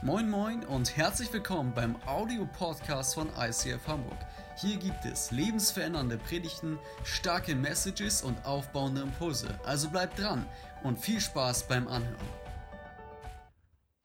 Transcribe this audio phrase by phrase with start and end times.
[0.00, 4.16] Moin Moin und herzlich willkommen beim Audio-Podcast von ICF Hamburg.
[4.56, 9.58] Hier gibt es lebensverändernde Predigten, starke Messages und aufbauende Impulse.
[9.64, 10.48] Also bleibt dran
[10.84, 12.28] und viel Spaß beim Anhören.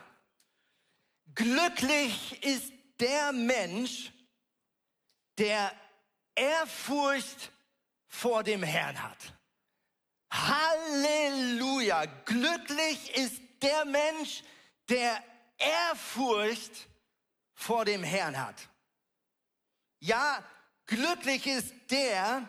[1.35, 2.71] Glücklich ist
[3.01, 4.13] der Mensch,
[5.39, 5.73] der
[6.35, 7.51] Ehrfurcht
[8.09, 9.40] vor dem Herrn hat.
[10.31, 12.07] Halleluja!
[12.25, 14.43] Glücklich ist der Mensch,
[14.89, 15.23] der
[15.59, 16.89] Ehrfurcht
[17.55, 18.69] vor dem Herrn hat.
[19.99, 20.43] Ja,
[20.87, 22.47] glücklich ist der,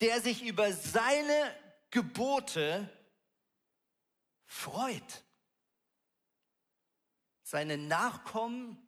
[0.00, 1.54] der sich über seine
[1.90, 2.88] Gebote
[4.46, 5.24] freut.
[7.42, 8.78] Seine Nachkommen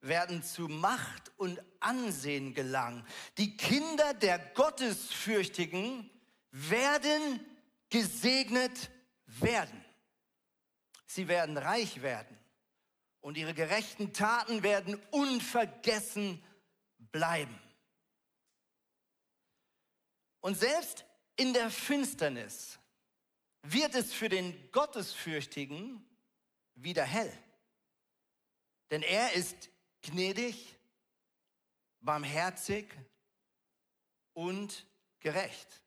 [0.00, 3.04] werden zu Macht und Ansehen gelangen.
[3.36, 6.08] Die Kinder der Gottesfürchtigen
[6.52, 7.44] werden
[7.88, 8.90] gesegnet
[9.26, 9.84] werden.
[11.06, 12.38] Sie werden reich werden
[13.20, 16.42] und ihre gerechten Taten werden unvergessen
[16.98, 17.58] bleiben.
[20.40, 21.04] Und selbst
[21.36, 22.78] in der Finsternis
[23.62, 26.04] wird es für den Gottesfürchtigen
[26.74, 27.32] wieder hell.
[28.90, 29.70] Denn er ist
[30.02, 30.76] gnädig,
[32.00, 32.92] barmherzig
[34.32, 34.86] und
[35.20, 35.81] gerecht.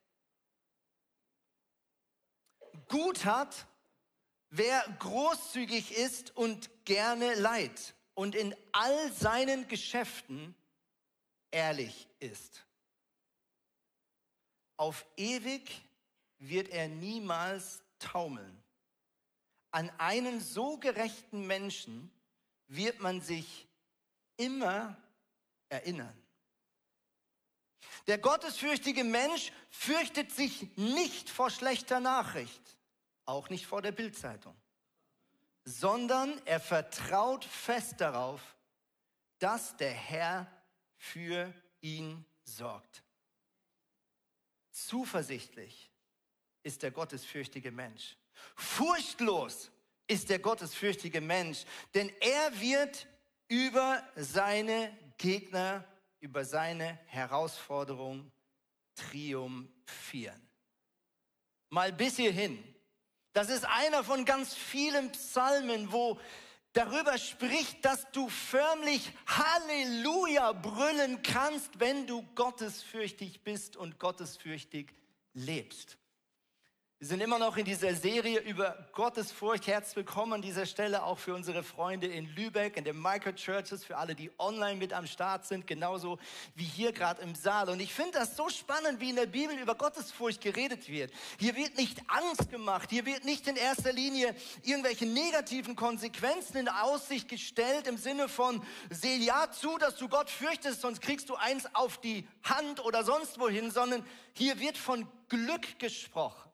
[2.88, 3.66] Gut hat,
[4.50, 10.54] wer großzügig ist und gerne leid und in all seinen Geschäften
[11.50, 12.66] ehrlich ist.
[14.76, 15.82] Auf ewig
[16.38, 18.62] wird er niemals taumeln.
[19.70, 22.10] An einen so gerechten Menschen
[22.68, 23.66] wird man sich
[24.36, 24.96] immer
[25.68, 26.16] erinnern.
[28.06, 32.75] Der gottesfürchtige Mensch fürchtet sich nicht vor schlechter Nachricht,
[33.26, 34.56] auch nicht vor der Bildzeitung,
[35.64, 38.56] sondern er vertraut fest darauf,
[39.38, 40.50] dass der Herr
[40.96, 43.02] für ihn sorgt.
[44.70, 45.90] Zuversichtlich
[46.62, 48.16] ist der gottesfürchtige Mensch.
[48.54, 49.70] Furchtlos
[50.06, 53.06] ist der gottesfürchtige Mensch, denn er wird
[53.48, 55.84] über seine Gegner
[56.20, 58.30] über seine Herausforderung
[58.94, 60.40] triumphieren.
[61.70, 62.62] Mal bis hierhin.
[63.36, 66.18] Das ist einer von ganz vielen Psalmen, wo
[66.72, 74.94] darüber spricht, dass du förmlich Halleluja brüllen kannst, wenn du gottesfürchtig bist und gottesfürchtig
[75.34, 75.98] lebst.
[76.98, 79.66] Wir sind immer noch in dieser Serie über Gottesfurcht.
[79.66, 83.98] Herzlich willkommen an dieser Stelle auch für unsere Freunde in Lübeck, in den Microchurches, für
[83.98, 86.18] alle, die online mit am Start sind, genauso
[86.54, 87.68] wie hier gerade im Saal.
[87.68, 91.12] Und ich finde das so spannend, wie in der Bibel über Gottesfurcht geredet wird.
[91.38, 96.68] Hier wird nicht Angst gemacht, hier wird nicht in erster Linie irgendwelche negativen Konsequenzen in
[96.70, 101.34] Aussicht gestellt im Sinne von, seh ja zu, dass du Gott fürchtest, sonst kriegst du
[101.34, 104.02] eins auf die Hand oder sonst wohin, sondern
[104.32, 106.46] hier wird von Glück gesprochen.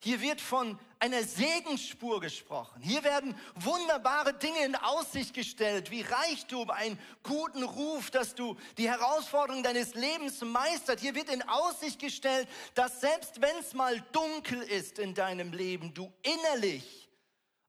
[0.00, 2.80] Hier wird von einer Segensspur gesprochen.
[2.82, 8.88] Hier werden wunderbare Dinge in Aussicht gestellt, wie Reichtum, einen guten Ruf, dass du die
[8.88, 11.00] Herausforderungen deines Lebens meistert.
[11.00, 15.92] Hier wird in Aussicht gestellt, dass selbst wenn es mal dunkel ist in deinem Leben,
[15.94, 17.08] du innerlich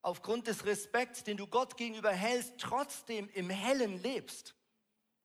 [0.04, 4.54] aufgrund des Respekts, den du Gott gegenüber hältst, trotzdem im Hellen lebst.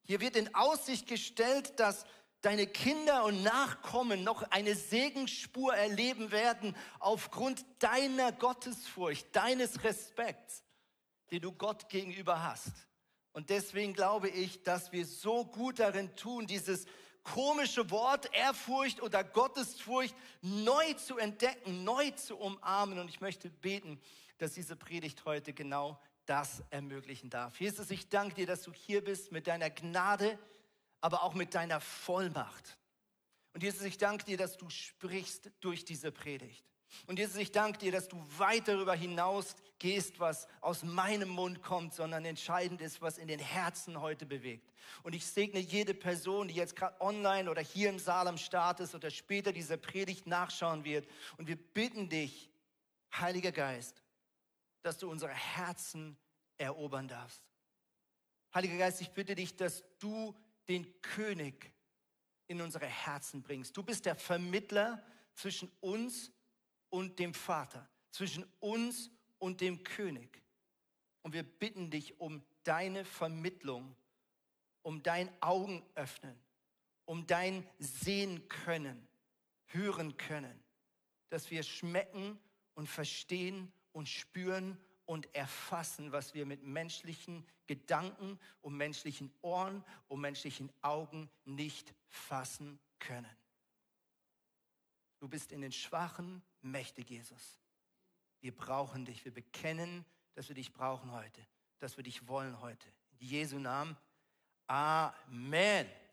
[0.06, 2.04] Hier wird in Aussicht gestellt, dass
[2.44, 10.62] deine Kinder und Nachkommen noch eine Segensspur erleben werden aufgrund deiner Gottesfurcht, deines Respekts,
[11.30, 12.72] den du Gott gegenüber hast.
[13.32, 16.86] Und deswegen glaube ich, dass wir so gut darin tun, dieses
[17.22, 22.98] komische Wort Ehrfurcht oder Gottesfurcht neu zu entdecken, neu zu umarmen.
[22.98, 23.98] Und ich möchte beten,
[24.38, 27.58] dass diese Predigt heute genau das ermöglichen darf.
[27.58, 30.38] Jesus, ich danke dir, dass du hier bist mit deiner Gnade,
[31.04, 32.78] aber auch mit deiner Vollmacht.
[33.52, 36.64] Und Jesus, ich danke dir, dass du sprichst durch diese Predigt.
[37.06, 41.60] Und Jesus, ich danke dir, dass du weit darüber hinaus gehst, was aus meinem Mund
[41.60, 44.72] kommt, sondern entscheidend ist, was in den Herzen heute bewegt.
[45.02, 48.80] Und ich segne jede Person, die jetzt gerade online oder hier im Saal am Start
[48.80, 51.06] ist oder später diese Predigt nachschauen wird.
[51.36, 52.50] Und wir bitten dich,
[53.12, 54.02] Heiliger Geist,
[54.80, 56.16] dass du unsere Herzen
[56.56, 57.42] erobern darfst.
[58.54, 60.34] Heiliger Geist, ich bitte dich, dass du
[60.68, 61.72] den König
[62.46, 63.76] in unsere Herzen bringst.
[63.76, 66.30] Du bist der Vermittler zwischen uns
[66.90, 70.42] und dem Vater, zwischen uns und dem König.
[71.22, 73.96] Und wir bitten dich um deine Vermittlung,
[74.82, 76.38] um dein Augen öffnen,
[77.04, 79.08] um dein Sehen können,
[79.66, 80.62] hören können.
[81.30, 82.38] dass wir schmecken
[82.74, 90.20] und verstehen und spüren und erfassen, was wir mit menschlichen Gedanken und menschlichen Ohren und
[90.20, 93.36] menschlichen Augen nicht fassen können.
[95.18, 97.58] Du bist in den Schwachen mächtig, Jesus.
[98.40, 99.24] Wir brauchen dich.
[99.24, 100.04] Wir bekennen,
[100.34, 101.40] dass wir dich brauchen heute,
[101.78, 102.86] dass wir dich wollen heute.
[103.12, 103.96] In Jesu Namen.
[104.66, 106.03] Amen.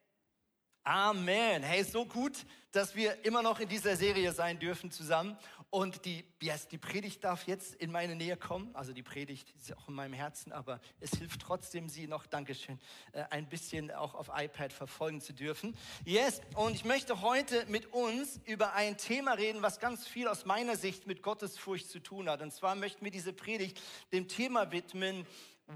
[0.84, 1.62] Amen.
[1.62, 5.38] Hey, so gut, dass wir immer noch in dieser Serie sein dürfen zusammen.
[5.70, 8.72] Und die, yes, die Predigt darf jetzt in meine Nähe kommen.
[8.74, 12.80] Also die Predigt ist auch in meinem Herzen, aber es hilft trotzdem, sie noch, Dankeschön,
[13.12, 15.78] äh, ein bisschen auch auf iPad verfolgen zu dürfen.
[16.04, 20.46] Yes, und ich möchte heute mit uns über ein Thema reden, was ganz viel aus
[20.46, 22.42] meiner Sicht mit Gottesfurcht zu tun hat.
[22.42, 23.80] Und zwar möchten wir diese Predigt
[24.12, 25.28] dem Thema widmen,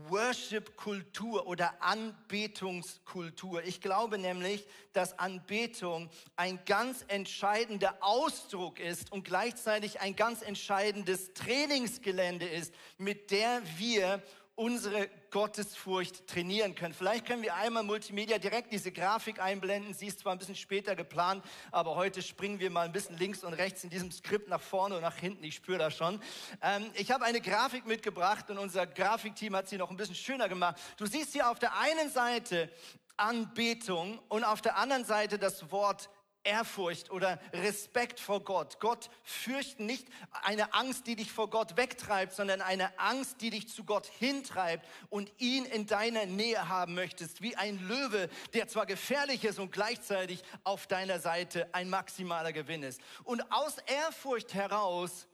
[0.09, 3.63] Worship-Kultur oder Anbetungskultur.
[3.63, 11.33] Ich glaube nämlich, dass Anbetung ein ganz entscheidender Ausdruck ist und gleichzeitig ein ganz entscheidendes
[11.33, 14.21] Trainingsgelände ist, mit der wir
[14.55, 16.93] unsere Gottesfurcht trainieren können.
[16.93, 19.93] Vielleicht können wir einmal Multimedia direkt diese Grafik einblenden.
[19.93, 23.43] Sie ist zwar ein bisschen später geplant, aber heute springen wir mal ein bisschen links
[23.43, 25.43] und rechts in diesem Skript nach vorne und nach hinten.
[25.43, 26.21] Ich spüre das schon.
[26.61, 30.47] Ähm, ich habe eine Grafik mitgebracht und unser Grafikteam hat sie noch ein bisschen schöner
[30.47, 30.77] gemacht.
[30.97, 32.69] Du siehst hier auf der einen Seite
[33.17, 36.09] Anbetung und auf der anderen Seite das Wort
[36.45, 38.79] Ehrfurcht oder Respekt vor Gott.
[38.79, 40.07] Gott fürchten nicht
[40.43, 44.87] eine Angst, die dich vor Gott wegtreibt, sondern eine Angst, die dich zu Gott hintreibt
[45.09, 49.71] und ihn in deiner Nähe haben möchtest, wie ein Löwe, der zwar gefährlich ist und
[49.71, 53.01] gleichzeitig auf deiner Seite ein maximaler Gewinn ist.
[53.23, 55.27] Und aus Ehrfurcht heraus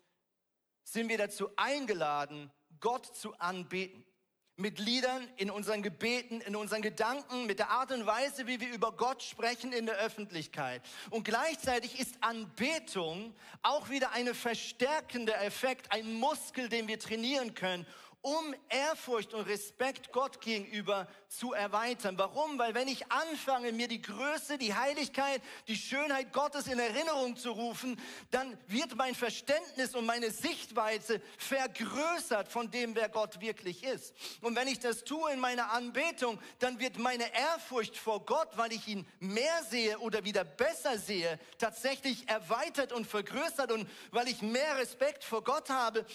[0.84, 4.04] sind wir dazu eingeladen, Gott zu anbeten
[4.62, 8.72] mit Liedern, in unseren Gebeten, in unseren Gedanken, mit der Art und Weise, wie wir
[8.72, 10.82] über Gott sprechen in der Öffentlichkeit.
[11.10, 17.86] Und gleichzeitig ist Anbetung auch wieder ein verstärkender Effekt, ein Muskel, den wir trainieren können,
[18.22, 22.18] um Ehrfurcht und Respekt Gott gegenüber zu erweitern.
[22.18, 22.60] Warum?
[22.60, 27.52] Weil wenn ich anfange, mir die Größe, die Heiligkeit, die Schönheit Gottes in Erinnerung zu
[27.52, 34.14] rufen, dann wird mein Verständnis und meine Sichtweise vergrößert von dem, wer Gott wirklich ist.
[34.42, 38.72] Und wenn ich das tue in meiner Anbetung, dann wird meine Ehrfurcht vor Gott, weil
[38.72, 44.44] ich ihn mehr sehe oder wieder besser sehe, tatsächlich erweitert und vergrößert und weil ich
[44.44, 46.06] mehr Respekt vor Gott habe,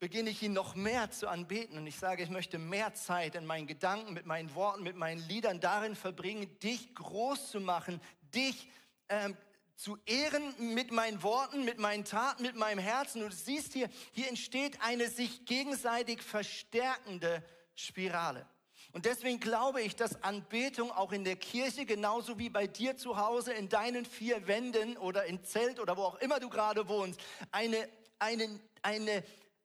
[0.00, 1.76] beginne ich ihn noch mehr zu anbeten.
[1.76, 5.26] Und ich sage, ich möchte mehr Zeit in meinen Gedanken, mit meinen Worten, mit meinen
[5.28, 8.00] Liedern darin verbringen, dich groß zu machen,
[8.34, 8.68] dich
[9.08, 9.36] ähm,
[9.74, 13.22] zu ehren mit meinen Worten, mit meinen Taten, mit meinem Herzen.
[13.22, 18.46] Und du siehst hier, hier entsteht eine sich gegenseitig verstärkende Spirale.
[18.92, 23.18] Und deswegen glaube ich, dass Anbetung auch in der Kirche, genauso wie bei dir zu
[23.18, 27.20] Hause, in deinen vier Wänden oder im Zelt oder wo auch immer du gerade wohnst,
[27.52, 29.22] eine, eine, eine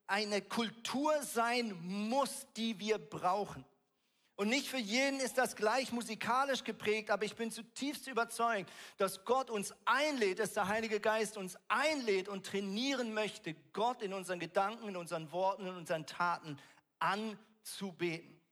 [0.08, 3.66] eine Kultur sein muss, die wir brauchen.
[4.36, 9.24] Und nicht für jeden ist das gleich musikalisch geprägt, aber ich bin zutiefst überzeugt, dass
[9.26, 14.40] Gott uns einlädt, dass der Heilige Geist uns einlädt und trainieren möchte, Gott in unseren
[14.40, 16.58] Gedanken, in unseren Worten, in unseren Taten
[16.98, 18.43] anzubeten.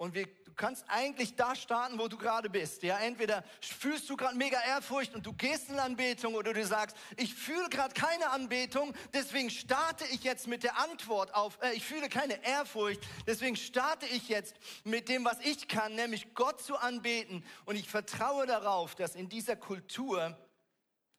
[0.00, 2.82] Und wir, du kannst eigentlich da starten, wo du gerade bist.
[2.82, 6.96] Ja, entweder fühlst du gerade mega Ehrfurcht und du gehst in Anbetung oder du sagst,
[7.18, 11.84] ich fühle gerade keine Anbetung, deswegen starte ich jetzt mit der Antwort auf, äh, ich
[11.84, 16.78] fühle keine Ehrfurcht, deswegen starte ich jetzt mit dem, was ich kann, nämlich Gott zu
[16.78, 17.44] anbeten.
[17.66, 20.34] Und ich vertraue darauf, dass in dieser Kultur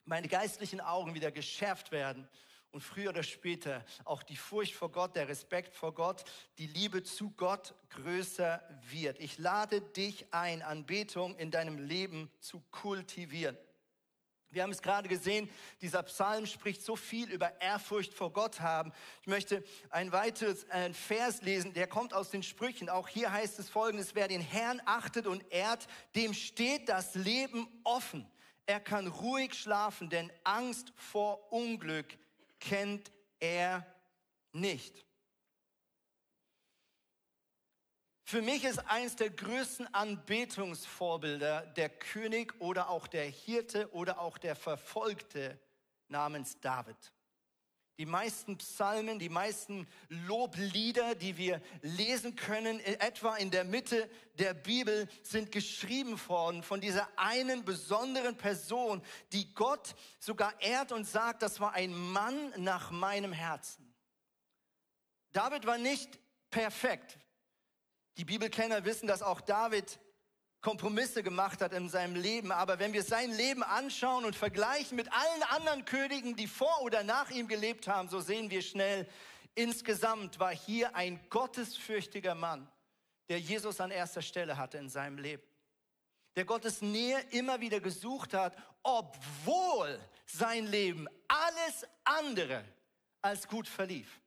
[0.05, 2.27] meine geistlichen Augen wieder geschärft werden
[2.71, 6.23] und früher oder später auch die Furcht vor Gott, der Respekt vor Gott,
[6.57, 9.19] die Liebe zu Gott größer wird.
[9.19, 13.57] Ich lade dich ein, Anbetung in deinem Leben zu kultivieren.
[14.51, 15.49] Wir haben es gerade gesehen,
[15.81, 18.91] dieser Psalm spricht so viel über Ehrfurcht vor Gott haben.
[19.21, 22.89] Ich möchte ein weiteres ein Vers lesen, der kommt aus den Sprüchen.
[22.89, 27.65] Auch hier heißt es folgendes, wer den Herrn achtet und ehrt, dem steht das Leben
[27.85, 28.29] offen.
[28.65, 32.17] Er kann ruhig schlafen, denn Angst vor Unglück
[32.61, 33.85] kennt er
[34.53, 35.05] nicht.
[38.23, 44.37] Für mich ist eines der größten Anbetungsvorbilder der König oder auch der Hirte oder auch
[44.37, 45.59] der Verfolgte
[46.07, 46.95] namens David.
[47.97, 54.53] Die meisten Psalmen, die meisten Loblieder, die wir lesen können, etwa in der Mitte der
[54.53, 59.01] Bibel, sind geschrieben worden von dieser einen besonderen Person,
[59.33, 63.93] die Gott sogar ehrt und sagt, das war ein Mann nach meinem Herzen.
[65.31, 66.19] David war nicht
[66.49, 67.17] perfekt.
[68.17, 69.99] Die Bibelkenner wissen, dass auch David
[70.61, 72.51] Kompromisse gemacht hat in seinem Leben.
[72.51, 77.03] Aber wenn wir sein Leben anschauen und vergleichen mit allen anderen Königen, die vor oder
[77.03, 79.07] nach ihm gelebt haben, so sehen wir schnell,
[79.55, 82.67] insgesamt war hier ein gottesfürchtiger Mann,
[83.29, 85.43] der Jesus an erster Stelle hatte in seinem Leben.
[86.35, 92.63] Der Gottes Nähe immer wieder gesucht hat, obwohl sein Leben alles andere
[93.21, 94.20] als gut verlief.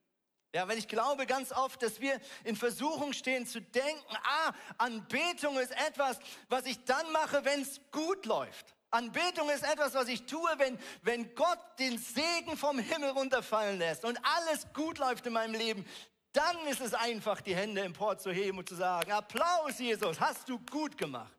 [0.54, 5.58] Ja, weil ich glaube ganz oft, dass wir in Versuchung stehen zu denken, ah, Anbetung
[5.58, 8.72] ist etwas, was ich dann mache, wenn es gut läuft.
[8.92, 14.04] Anbetung ist etwas, was ich tue, wenn, wenn Gott den Segen vom Himmel runterfallen lässt
[14.04, 15.84] und alles gut läuft in meinem Leben.
[16.32, 20.48] Dann ist es einfach, die Hände empor zu heben und zu sagen, Applaus, Jesus, hast
[20.48, 21.33] du gut gemacht.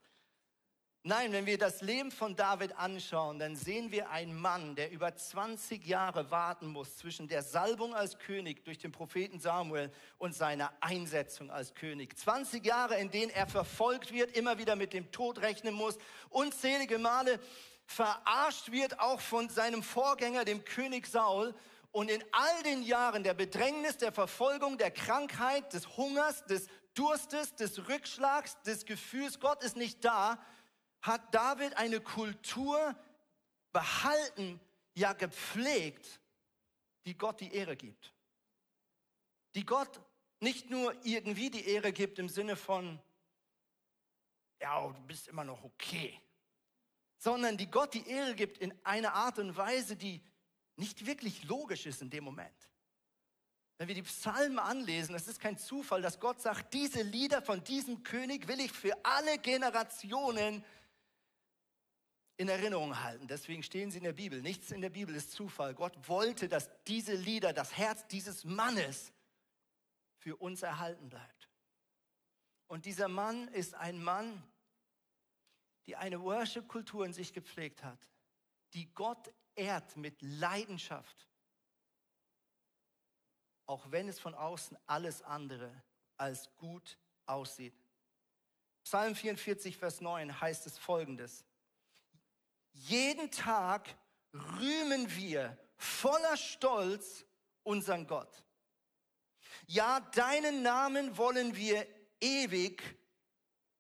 [1.07, 5.15] Nein, wenn wir das Leben von David anschauen, dann sehen wir einen Mann, der über
[5.15, 10.74] 20 Jahre warten muss zwischen der Salbung als König durch den Propheten Samuel und seiner
[10.79, 12.17] Einsetzung als König.
[12.17, 16.00] 20 Jahre, in denen er verfolgt wird, immer wieder mit dem Tod rechnen muss,
[16.31, 17.39] unzählige Male
[17.85, 21.53] verarscht wird, auch von seinem Vorgänger, dem König Saul.
[21.91, 27.53] Und in all den Jahren der Bedrängnis, der Verfolgung, der Krankheit, des Hungers, des Durstes,
[27.53, 30.39] des Rückschlags, des Gefühls, Gott ist nicht da,
[31.05, 32.95] hat David eine Kultur
[33.71, 34.59] behalten,
[34.93, 36.19] ja gepflegt,
[37.05, 38.13] die Gott die Ehre gibt.
[39.53, 40.01] Die Gott
[40.39, 43.00] nicht nur irgendwie die Ehre gibt im Sinne von,
[44.62, 46.19] ja, du bist immer noch okay,
[47.17, 50.21] sondern die Gott die Ehre gibt in einer Art und Weise, die
[50.75, 52.69] nicht wirklich logisch ist in dem Moment.
[53.77, 57.63] Wenn wir die Psalmen anlesen, es ist kein Zufall, dass Gott sagt, diese Lieder von
[57.63, 60.63] diesem König will ich für alle Generationen
[62.37, 63.27] in Erinnerung halten.
[63.27, 64.41] Deswegen stehen sie in der Bibel.
[64.41, 65.73] Nichts in der Bibel ist Zufall.
[65.73, 69.13] Gott wollte, dass diese Lieder, das Herz dieses Mannes
[70.17, 71.49] für uns erhalten bleibt.
[72.67, 74.43] Und dieser Mann ist ein Mann,
[75.85, 77.99] die eine Worship-Kultur in sich gepflegt hat,
[78.73, 81.29] die Gott ehrt mit Leidenschaft,
[83.67, 85.71] auch wenn es von außen alles andere
[86.17, 87.75] als gut aussieht.
[88.83, 91.45] Psalm 44, Vers 9 heißt es folgendes.
[92.75, 93.96] Jeden Tag
[94.34, 97.25] rühmen wir voller Stolz
[97.63, 98.44] unseren Gott.
[99.65, 101.88] Ja, deinen Namen wollen wir
[102.20, 102.84] ewig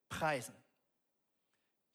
[0.09, 0.55] preisen.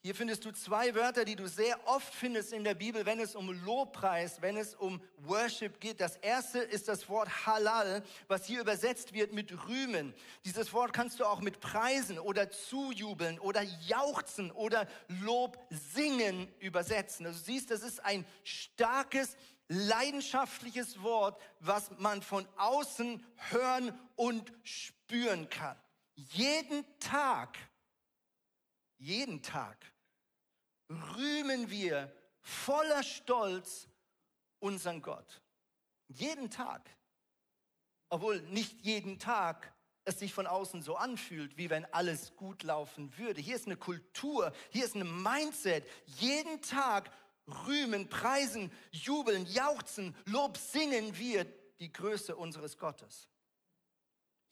[0.02, 3.34] Hier findest du zwei Wörter, die du sehr oft findest in der Bibel, wenn es
[3.34, 6.00] um Lobpreis, wenn es um Worship geht.
[6.00, 10.14] Das erste ist das Wort Halal, was hier übersetzt wird mit Rühmen.
[10.46, 17.26] Dieses Wort kannst du auch mit Preisen oder zujubeln oder jauchzen oder Lob singen übersetzen.
[17.26, 19.36] Also du siehst, das ist ein starkes,
[19.68, 25.76] leidenschaftliches Wort, was man von außen hören und spüren kann.
[26.14, 27.58] Jeden Tag
[29.00, 29.92] jeden Tag
[30.88, 33.88] rühmen wir voller Stolz
[34.58, 35.40] unseren Gott.
[36.08, 36.88] Jeden Tag.
[38.08, 39.72] Obwohl nicht jeden Tag
[40.04, 43.40] es sich von außen so anfühlt, wie wenn alles gut laufen würde.
[43.40, 45.86] Hier ist eine Kultur, hier ist ein Mindset.
[46.06, 47.10] Jeden Tag
[47.66, 51.44] rühmen, preisen, jubeln, jauchzen, Lob singen wir
[51.78, 53.29] die Größe unseres Gottes.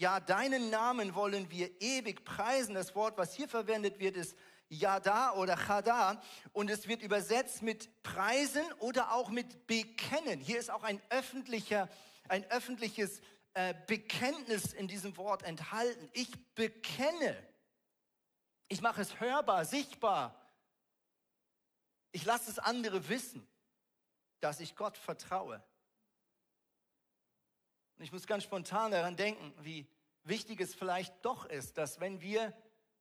[0.00, 2.75] Ja, deinen Namen wollen wir ewig preisen.
[2.75, 4.37] Das Wort, was hier verwendet wird, ist
[4.69, 10.38] Yada oder Chada und es wird übersetzt mit preisen oder auch mit bekennen.
[10.38, 11.88] Hier ist auch ein öffentlicher,
[12.28, 13.21] ein öffentliches
[13.55, 16.09] äh, Bekenntnis in diesem Wort enthalten.
[16.12, 17.37] Ich bekenne.
[18.69, 20.40] Ich mache es hörbar, sichtbar.
[22.12, 23.49] Ich lasse es andere wissen,
[24.38, 25.61] dass ich Gott vertraue.
[27.99, 29.87] Und ich muss ganz spontan daran denken, wie
[30.23, 32.52] wichtig es vielleicht doch ist, dass wenn wir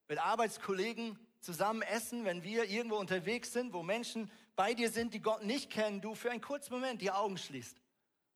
[0.08, 5.22] mit Arbeitskollegen zusammen essen, wenn wir irgendwo unterwegs sind, wo Menschen bei dir sind, die
[5.22, 7.78] Gott nicht kennen, du für einen kurzen Moment die Augen schließt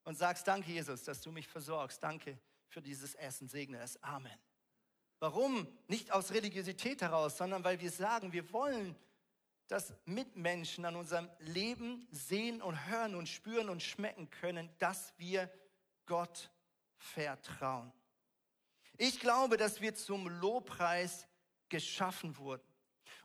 [0.03, 2.38] und sagst, danke Jesus, dass du mich versorgst, danke
[2.68, 4.38] für dieses Essen, segne es, Amen.
[5.20, 5.68] Warum?
[5.88, 8.96] Nicht aus Religiosität heraus, sondern weil wir sagen, wir wollen,
[9.68, 15.50] dass Mitmenschen an unserem Leben sehen und hören und spüren und schmecken können, dass wir
[16.05, 16.51] Gott
[16.98, 17.91] vertrauen.
[18.98, 21.27] Ich glaube, dass wir zum Lobpreis
[21.70, 22.72] geschaffen wurden.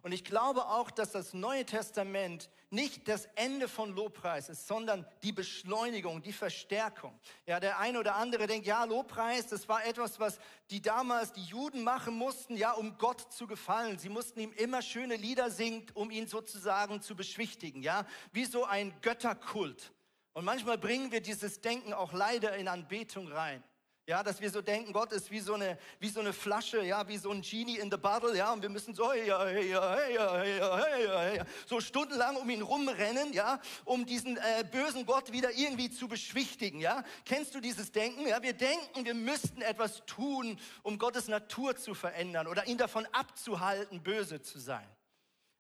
[0.07, 5.05] Und ich glaube auch, dass das Neue Testament nicht das Ende von Lobpreis ist, sondern
[5.25, 7.19] die Beschleunigung, die Verstärkung.
[7.45, 10.39] Ja, der eine oder andere denkt, ja, Lobpreis, das war etwas, was
[10.71, 13.99] die damals die Juden machen mussten, ja, um Gott zu gefallen.
[13.99, 18.65] Sie mussten ihm immer schöne Lieder singen, um ihn sozusagen zu beschwichtigen, ja, wie so
[18.65, 19.93] ein Götterkult.
[20.37, 23.65] Und manchmal bringen wir dieses Denken auch leider in Anbetung rein.
[24.07, 27.09] Ja, dass wir so denken, Gott ist wie so eine, wie so eine Flasche, ja,
[27.09, 31.43] wie so ein Genie in the bottle, ja, und wir müssen so, hey, hey, hey,
[31.65, 36.81] so stundenlang um ihn rumrennen, ja, um diesen äh, bösen Gott wieder irgendwie zu beschwichtigen,
[36.81, 37.03] ja.
[37.25, 38.29] Kennst du dieses Denken?
[38.29, 43.07] Ja, wir denken, wir müssten etwas tun, um Gottes Natur zu verändern oder ihn davon
[43.13, 44.87] abzuhalten, böse zu sein.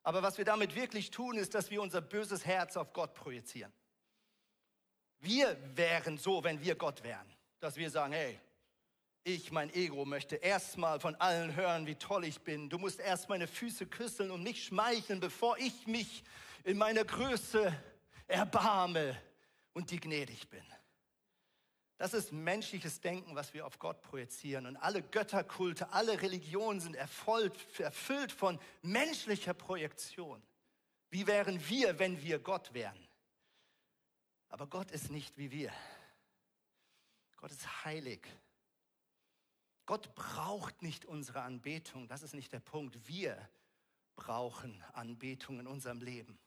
[0.02, 3.72] Aber was wir damit wirklich tun, ist, dass wir unser böses Herz auf Gott projizieren.
[5.26, 8.38] Wir wären so, wenn wir Gott wären dass wir sagen, hey,
[9.24, 12.68] ich, mein Ego, möchte erstmal von allen hören, wie toll ich bin.
[12.68, 16.22] Du musst erst meine Füße küsseln und nicht schmeicheln, bevor ich mich
[16.62, 17.72] in meiner Größe
[18.28, 19.20] erbarme
[19.72, 20.62] und dir gnädig bin.
[21.98, 24.66] Das ist menschliches Denken, was wir auf Gott projizieren.
[24.66, 30.40] Und alle Götterkulte, alle Religionen sind erfüllt von menschlicher Projektion.
[31.10, 33.05] Wie wären wir, wenn wir Gott wären?
[34.48, 35.72] Aber Gott ist nicht wie wir.
[37.36, 38.26] Gott ist heilig.
[39.84, 42.08] Gott braucht nicht unsere Anbetung.
[42.08, 43.08] Das ist nicht der Punkt.
[43.08, 43.48] Wir
[44.16, 46.38] brauchen Anbetung in unserem Leben.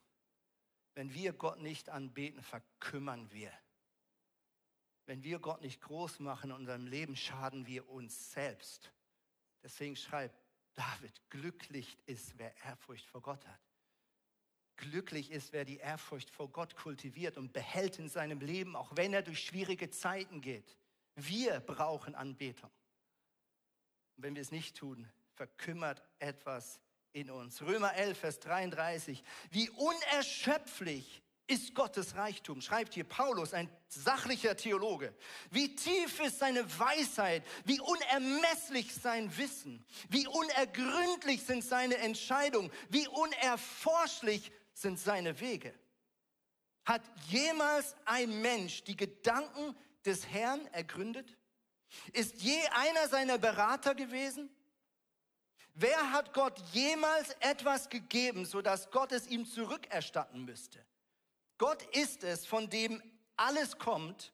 [0.93, 3.53] Wenn wir Gott nicht anbeten, verkümmern wir.
[5.05, 8.91] Wenn wir Gott nicht groß machen in unserem Leben, schaden wir uns selbst.
[9.63, 10.35] Deswegen schreibt
[10.75, 13.68] David, glücklich ist, wer Ehrfurcht vor Gott hat.
[14.79, 19.13] Glücklich ist, wer die Ehrfurcht vor Gott kultiviert und behält in seinem Leben, auch wenn
[19.13, 20.77] er durch schwierige Zeiten geht.
[21.15, 22.71] Wir brauchen Anbetung.
[24.15, 26.79] Und wenn wir es nicht tun, verkümmert etwas
[27.11, 27.61] in uns.
[27.61, 29.21] Römer 11, Vers 33.
[29.51, 35.13] Wie unerschöpflich ist Gottes Reichtum, schreibt hier Paulus, ein sachlicher Theologe.
[35.49, 43.07] Wie tief ist seine Weisheit, wie unermesslich sein Wissen, wie unergründlich sind seine Entscheidungen, wie
[43.07, 45.73] unerforschlich sind seine Wege.
[46.85, 51.35] Hat jemals ein Mensch die Gedanken des Herrn ergründet?
[52.13, 54.49] Ist je einer seiner Berater gewesen?
[55.73, 60.83] Wer hat Gott jemals etwas gegeben, sodass Gott es ihm zurückerstatten müsste?
[61.57, 63.01] Gott ist es, von dem
[63.35, 64.33] alles kommt,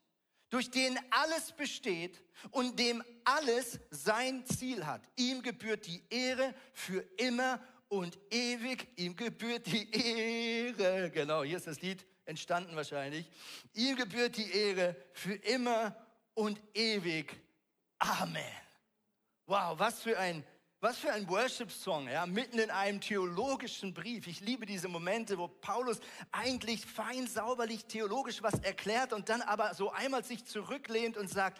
[0.50, 5.02] durch den alles besteht und dem alles sein Ziel hat.
[5.16, 8.88] Ihm gebührt die Ehre für immer und ewig.
[8.98, 11.10] Ihm gebührt die Ehre.
[11.12, 13.30] Genau, hier ist das Lied entstanden wahrscheinlich.
[13.74, 15.96] Ihm gebührt die Ehre für immer
[16.34, 17.36] und ewig.
[18.00, 18.44] Amen.
[19.46, 20.44] Wow, was für ein
[20.86, 24.28] was für ein Worship-Song, ja, mitten in einem theologischen Brief.
[24.28, 26.00] Ich liebe diese Momente, wo Paulus
[26.32, 31.60] eigentlich fein sauberlich theologisch was erklärt und dann aber so einmal sich zurücklehnt und sagt,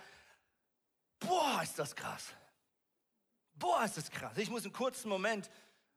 [1.20, 2.34] boah, ist das krass.
[3.56, 4.38] Boah, ist das krass.
[4.38, 5.50] Ich muss einen kurzen Moment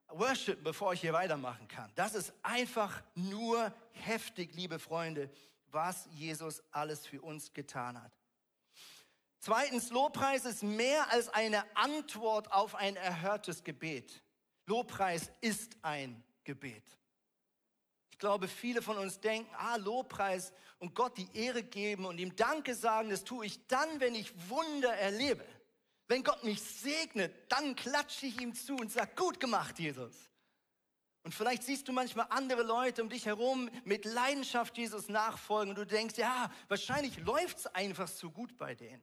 [0.08, 1.90] worshipen, bevor ich hier weitermachen kann.
[1.94, 5.30] Das ist einfach nur heftig, liebe Freunde,
[5.70, 8.12] was Jesus alles für uns getan hat.
[9.40, 14.22] Zweitens, Lobpreis ist mehr als eine Antwort auf ein erhörtes Gebet.
[14.66, 16.84] Lobpreis ist ein Gebet.
[18.10, 22.34] Ich glaube, viele von uns denken, ah, Lobpreis und Gott die Ehre geben und ihm
[22.34, 25.44] Danke sagen, das tue ich dann, wenn ich Wunder erlebe.
[26.08, 30.16] Wenn Gott mich segnet, dann klatsche ich ihm zu und sage, gut gemacht, Jesus.
[31.22, 35.76] Und vielleicht siehst du manchmal andere Leute um dich herum mit Leidenschaft Jesus nachfolgen und
[35.76, 39.02] du denkst, ja, wahrscheinlich läuft es einfach so gut bei denen.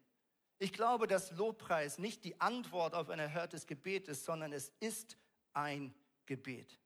[0.57, 5.17] Ich glaube, dass Lobpreis nicht die Antwort auf ein erhörtes Gebet ist, sondern es ist
[5.53, 5.93] ein
[6.25, 6.79] Gebet.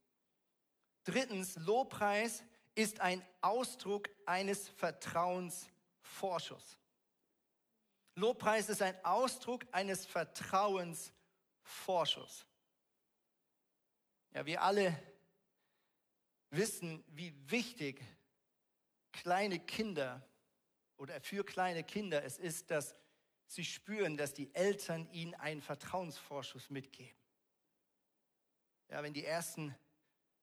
[1.05, 2.43] Drittens, Lobpreis
[2.75, 6.77] ist ein Ausdruck eines Vertrauensvorschuss.
[8.19, 12.45] Lobpreis ist ein Ausdruck eines Vertrauensvorschusses.
[14.31, 15.01] Ja, wir alle
[16.49, 18.03] wissen, wie wichtig
[19.11, 20.27] kleine Kinder
[20.97, 22.95] oder für kleine Kinder es ist, dass
[23.47, 27.17] sie spüren, dass die Eltern ihnen einen Vertrauensvorschuss mitgeben.
[28.89, 29.73] Ja, wenn die ersten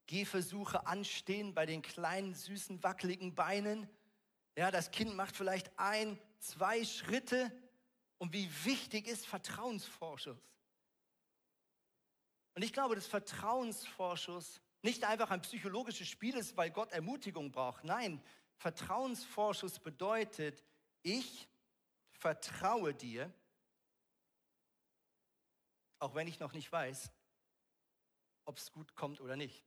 [0.07, 3.89] Gehversuche anstehen bei den kleinen, süßen, wackeligen Beinen,
[4.57, 7.53] ja, das Kind macht vielleicht ein, zwei Schritte
[8.19, 10.39] und wie wichtig ist Vertrauensvorschuss.
[12.55, 17.85] Und ich glaube, dass Vertrauensvorschuss nicht einfach ein psychologisches Spiel ist, weil Gott Ermutigung braucht.
[17.85, 18.23] Nein,
[18.57, 20.65] Vertrauensvorschuss bedeutet,
[21.03, 21.49] ich
[22.13, 23.33] vertraue dir,
[25.99, 27.11] auch wenn ich noch nicht weiß,
[28.47, 29.65] ob es gut kommt oder nicht.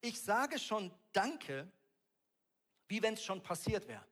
[0.00, 1.70] Ich sage schon Danke,
[2.86, 4.06] wie wenn es schon passiert wäre.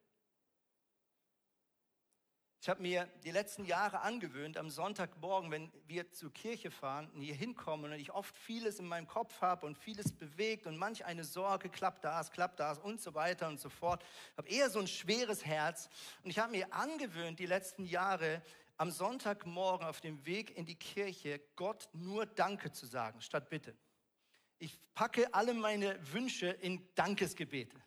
[2.66, 7.20] Ich habe mir die letzten Jahre angewöhnt, am Sonntagmorgen, wenn wir zur Kirche fahren und
[7.20, 11.04] hier hinkommen und ich oft vieles in meinem Kopf habe und vieles bewegt und manch
[11.04, 14.04] eine Sorge, klappt das, klappt das und so weiter und so fort,
[14.36, 15.88] habe eher so ein schweres Herz
[16.24, 18.42] und ich habe mir angewöhnt, die letzten Jahre
[18.78, 23.76] am Sonntagmorgen auf dem Weg in die Kirche Gott nur Danke zu sagen, statt Bitte.
[24.58, 27.85] Ich packe alle meine Wünsche in Dankesgebete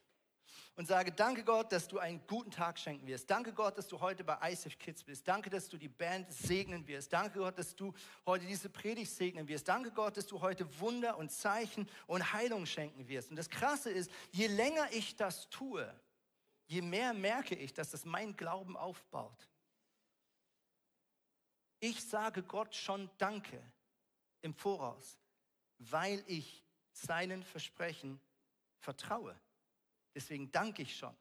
[0.76, 3.30] und sage, danke Gott, dass du einen guten Tag schenken wirst.
[3.30, 5.28] Danke Gott, dass du heute bei ISF Kids bist.
[5.28, 7.12] Danke, dass du die Band segnen wirst.
[7.12, 7.94] Danke Gott, dass du
[8.26, 9.68] heute diese Predigt segnen wirst.
[9.68, 13.30] Danke Gott, dass du heute Wunder und Zeichen und Heilung schenken wirst.
[13.30, 15.94] Und das Krasse ist, je länger ich das tue,
[16.68, 19.50] je mehr merke ich, dass das mein Glauben aufbaut.
[21.82, 23.62] Ich sage Gott schon Danke
[24.42, 25.18] im Voraus,
[25.78, 28.20] weil ich seinen Versprechen
[28.80, 29.40] vertraue.
[30.20, 31.16] Deswegen danke ich schon.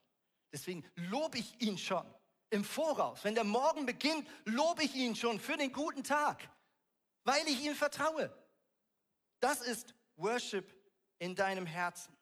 [0.53, 2.05] Deswegen lobe ich ihn schon
[2.51, 3.23] im Voraus.
[3.23, 6.51] Wenn der Morgen beginnt, lobe ich ihn schon für den guten Tag,
[7.23, 8.37] weil ich ihm vertraue.
[9.39, 10.75] Das ist Worship
[11.21, 12.13] in deinem Herzen.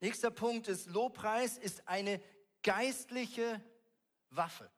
[0.00, 2.22] Nächster Punkt ist, Lobpreis ist eine
[2.62, 3.62] geistliche
[4.30, 4.70] Waffe.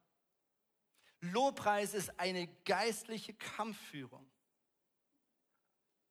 [1.20, 4.28] Lobpreis ist eine geistliche Kampfführung.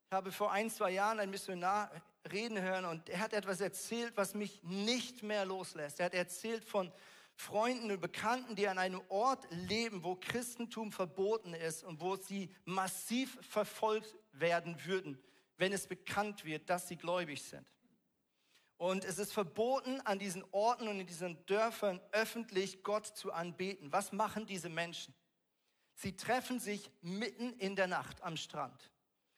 [0.09, 1.91] Ich habe vor ein, zwei Jahren einen Missionar
[2.31, 5.99] reden hören und er hat etwas erzählt, was mich nicht mehr loslässt.
[5.99, 6.91] Er hat erzählt von
[7.35, 12.49] Freunden und Bekannten, die an einem Ort leben, wo Christentum verboten ist und wo sie
[12.63, 15.21] massiv verfolgt werden würden,
[15.57, 17.65] wenn es bekannt wird, dass sie gläubig sind.
[18.77, 23.91] Und es ist verboten, an diesen Orten und in diesen Dörfern öffentlich Gott zu anbeten.
[23.91, 25.13] Was machen diese Menschen?
[25.93, 28.91] Sie treffen sich mitten in der Nacht am Strand.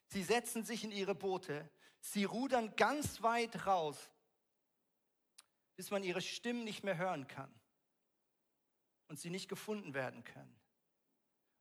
[0.08, 1.70] Sie setzen sich in ihre Boote,
[2.14, 4.10] sie rudern ganz weit raus,
[5.76, 7.54] bis man ihre Stimmen nicht mehr hören kann
[9.08, 10.60] und sie nicht gefunden werden können.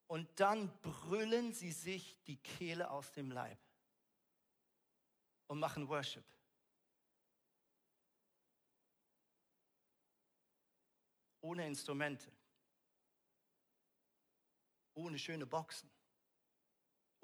[0.08, 3.58] Und dann brüllen sie sich die Kehle aus dem Leib
[5.48, 6.24] und machen Worship.
[11.40, 12.32] Ohne Instrumente,
[14.94, 15.90] ohne schöne Boxen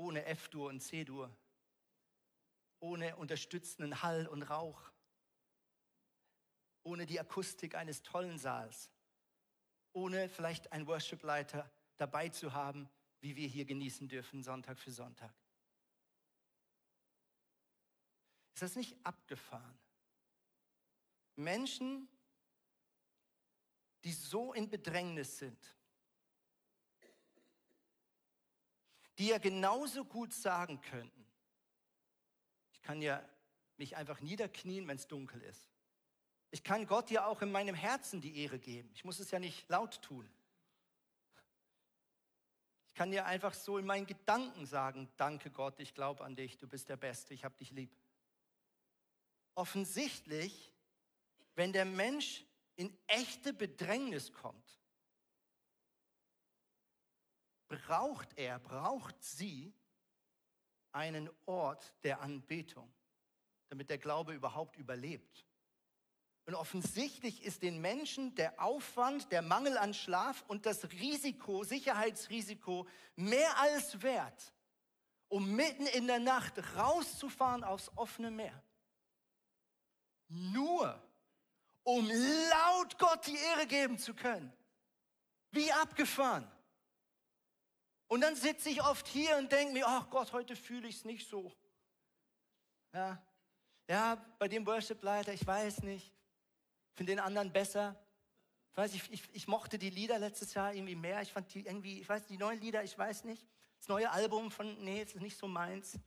[0.03, 1.31] ohne F-Dur und C-Dur,
[2.83, 4.91] ohne unterstützenden Hall und Rauch,
[6.83, 8.91] ohne die Akustik eines tollen Saals,
[9.93, 12.91] ohne vielleicht einen Worship-Leiter dabei zu haben,
[13.21, 15.33] wie wir hier genießen dürfen, Sonntag für Sonntag.
[18.55, 19.79] Ist das nicht abgefahren?
[21.37, 22.09] Menschen,
[24.03, 25.77] die so in Bedrängnis sind,
[29.19, 31.32] die ja genauso gut sagen könnten,
[32.83, 33.25] ich kann ja
[33.77, 35.71] mich einfach niederknien, wenn es dunkel ist.
[36.51, 38.91] Ich kann Gott ja auch in meinem Herzen die Ehre geben.
[38.93, 40.29] Ich muss es ja nicht laut tun.
[42.89, 46.59] Ich kann ja einfach so in meinen Gedanken sagen, danke Gott, ich glaube an dich,
[46.59, 47.97] du bist der Beste, ich habe dich lieb.
[49.55, 50.73] Offensichtlich,
[51.55, 54.81] wenn der Mensch in echte Bedrängnis kommt,
[57.69, 59.73] braucht er, braucht sie
[60.93, 62.93] einen Ort der Anbetung,
[63.69, 65.47] damit der Glaube überhaupt überlebt.
[66.45, 72.87] Und offensichtlich ist den Menschen der Aufwand, der Mangel an Schlaf und das Risiko, Sicherheitsrisiko
[73.15, 74.53] mehr als wert,
[75.29, 78.61] um mitten in der Nacht rauszufahren aufs offene Meer.
[80.29, 81.01] Nur
[81.85, 84.53] um laut Gott die Ehre geben zu können.
[85.51, 86.51] Wie abgefahren.
[88.13, 91.05] Und dann sitze ich oft hier und denke mir, ach Gott, heute fühle ich es
[91.07, 91.51] nicht so.
[92.93, 93.25] Ja,
[93.89, 96.13] ja, bei dem Worship-Leiter, ich weiß nicht,
[96.93, 97.99] finde den anderen besser.
[98.71, 101.23] Ich, weiß, ich, ich, ich mochte die Lieder letztes Jahr irgendwie mehr.
[101.23, 103.47] Ich fand die irgendwie, ich weiß, die neuen Lieder, ich weiß nicht.
[103.79, 105.99] Das neue Album von, nee, das ist nicht so meins.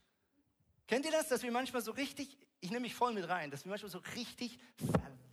[0.85, 3.65] Kennt ihr das, dass wir manchmal so richtig, ich nehme mich voll mit rein, dass
[3.65, 4.59] wir manchmal so richtig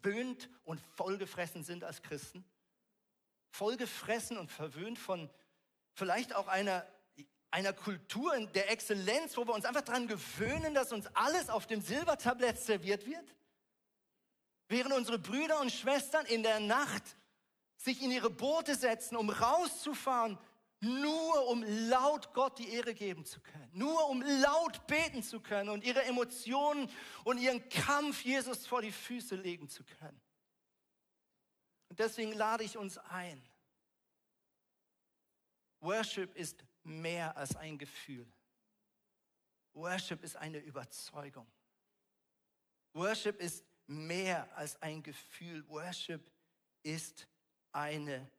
[0.01, 2.43] verwöhnt und vollgefressen sind als Christen?
[3.51, 5.29] Vollgefressen und verwöhnt von
[5.95, 6.87] vielleicht auch einer,
[7.51, 11.81] einer Kultur der Exzellenz, wo wir uns einfach daran gewöhnen, dass uns alles auf dem
[11.81, 13.37] Silbertablett serviert wird?
[14.69, 17.17] Während unsere Brüder und Schwestern in der Nacht
[17.77, 20.39] sich in ihre Boote setzen, um rauszufahren,
[20.81, 25.69] nur um laut Gott die Ehre geben zu können, nur um laut beten zu können
[25.69, 26.91] und ihre Emotionen
[27.25, 30.21] und ihren Kampf Jesus vor die Füße legen zu können.
[31.89, 33.41] Und deswegen lade ich uns ein,
[35.83, 38.27] Worship ist mehr als ein Gefühl.
[39.75, 41.47] Worship ist eine Überzeugung.
[42.93, 45.67] Worship ist mehr als ein Gefühl.
[45.69, 46.31] Worship
[46.85, 47.27] ist
[47.73, 48.31] eine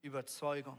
[0.00, 0.78] Überzeugung.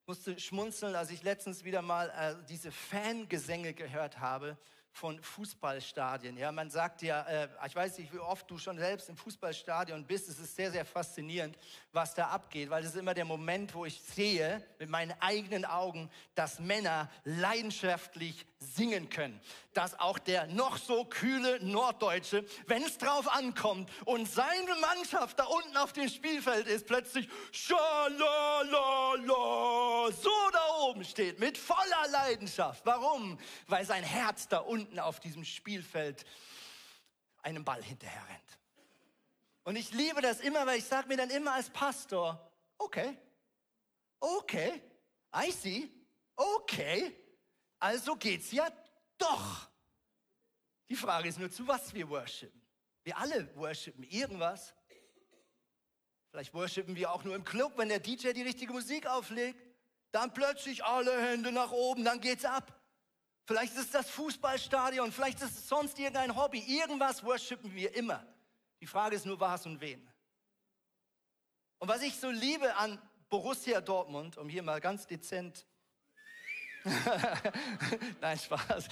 [0.00, 4.56] Ich musste schmunzeln, als ich letztens wieder mal äh, diese Fangesänge gehört habe
[4.98, 6.36] von Fußballstadien.
[6.36, 10.04] Ja, man sagt ja, äh, ich weiß nicht, wie oft du schon selbst im Fußballstadion
[10.04, 10.28] bist.
[10.28, 11.56] Es ist sehr, sehr faszinierend,
[11.92, 15.64] was da abgeht, weil es ist immer der Moment, wo ich sehe mit meinen eigenen
[15.64, 19.40] Augen, dass Männer leidenschaftlich singen können.
[19.72, 25.44] Dass auch der noch so kühle Norddeutsche, wenn es drauf ankommt und seine Mannschaft da
[25.44, 28.18] unten auf dem Spielfeld ist, plötzlich Schalalala,
[30.10, 30.47] so
[30.78, 32.84] oben steht, mit voller Leidenschaft.
[32.86, 33.38] Warum?
[33.66, 36.24] Weil sein Herz da unten auf diesem Spielfeld
[37.42, 38.58] einem Ball hinterher rennt.
[39.64, 43.16] Und ich liebe das immer, weil ich sage mir dann immer als Pastor, okay,
[44.20, 44.82] okay,
[45.34, 45.90] I see,
[46.36, 47.14] okay,
[47.78, 48.68] also geht's ja
[49.18, 49.68] doch.
[50.88, 52.60] Die Frage ist nur, zu was wir worshipen.
[53.04, 54.74] Wir alle worshipen irgendwas.
[56.30, 59.67] Vielleicht worshipen wir auch nur im Club, wenn der DJ die richtige Musik auflegt.
[60.10, 62.74] Dann plötzlich alle Hände nach oben, dann geht's ab.
[63.44, 66.60] Vielleicht ist es das Fußballstadion, vielleicht ist es sonst irgendein Hobby.
[66.60, 68.26] Irgendwas worshipen wir immer.
[68.80, 70.06] Die Frage ist nur, was und wen.
[71.78, 75.66] Und was ich so liebe an Borussia Dortmund, um hier mal ganz dezent,
[78.20, 78.88] nein, Spaß,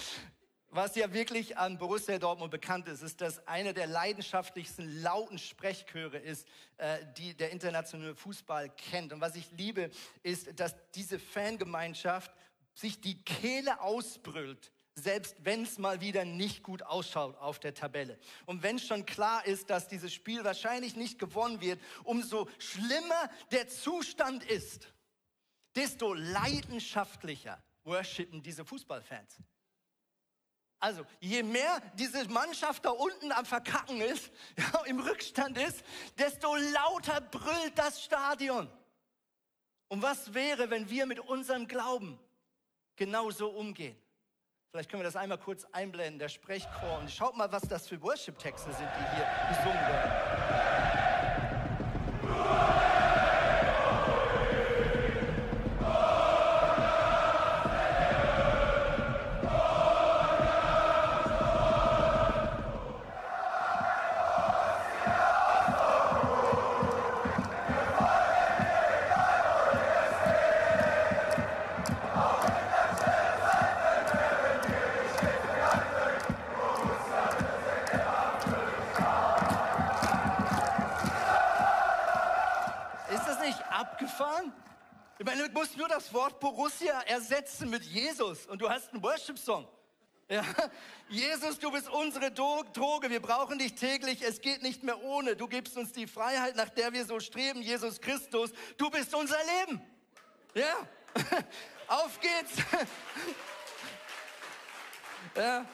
[0.70, 6.18] was ja wirklich an Borussia Dortmund bekannt ist, ist, dass einer der leidenschaftlichsten lauten Sprechchöre
[6.18, 6.46] ist,
[6.79, 9.12] äh, die der internationale Fußball kennt.
[9.12, 9.90] Und was ich liebe,
[10.22, 12.31] ist, dass diese Fangemeinschaft
[12.74, 18.18] sich die Kehle ausbrüllt, selbst wenn es mal wieder nicht gut ausschaut auf der Tabelle.
[18.44, 23.68] Und wenn schon klar ist, dass dieses Spiel wahrscheinlich nicht gewonnen wird, umso schlimmer der
[23.68, 24.92] Zustand ist,
[25.74, 29.38] desto leidenschaftlicher worshipen diese Fußballfans.
[30.87, 35.83] Also, je mehr diese Mannschaft da unten am Verkacken ist, ja, im Rückstand ist,
[36.16, 38.70] desto lauter brüllt das Stadion.
[39.88, 42.20] Und was wäre, wenn wir mit unserem Glauben
[42.94, 43.96] genauso umgehen.
[44.70, 47.01] Vielleicht können wir das einmal kurz einblenden, der Sprechchor.
[47.01, 50.37] Und schaut mal, was das für Worship-Texte sind, die hier gesungen werden.
[86.46, 89.66] Borussia ersetzen mit Jesus und du hast einen Worship-Song.
[90.28, 90.44] Ja,
[91.09, 95.35] Jesus, du bist unsere Droge, wir brauchen dich täglich, es geht nicht mehr ohne.
[95.35, 99.38] Du gibst uns die Freiheit, nach der wir so streben, Jesus Christus, du bist unser
[99.59, 99.82] Leben.
[100.54, 100.76] Ja,
[101.88, 102.64] auf geht's.
[105.35, 105.66] Ja.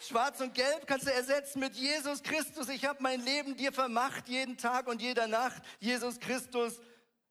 [0.00, 2.68] Schwarz und Gelb kannst du ersetzen mit Jesus Christus.
[2.68, 5.62] Ich habe mein Leben dir vermacht, jeden Tag und jeder Nacht.
[5.78, 6.78] Jesus Christus,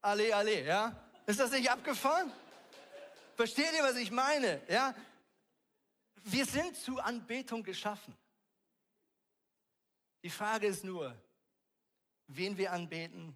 [0.02, 0.96] alle, alle, ja.
[1.26, 2.32] Ist das nicht abgefahren?
[3.36, 4.62] Versteht ihr, was ich meine?
[4.70, 4.94] Ja?
[6.24, 8.16] Wir sind zu Anbetung geschaffen.
[10.24, 11.16] Die Frage ist nur,
[12.28, 13.36] wen wir anbeten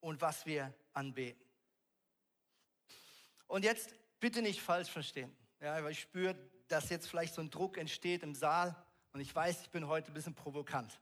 [0.00, 1.42] und was wir anbeten.
[3.46, 5.34] Und jetzt bitte nicht falsch verstehen.
[5.60, 6.36] Ja, weil ich spüre,
[6.68, 8.76] dass jetzt vielleicht so ein Druck entsteht im Saal
[9.12, 11.00] und ich weiß, ich bin heute ein bisschen provokant.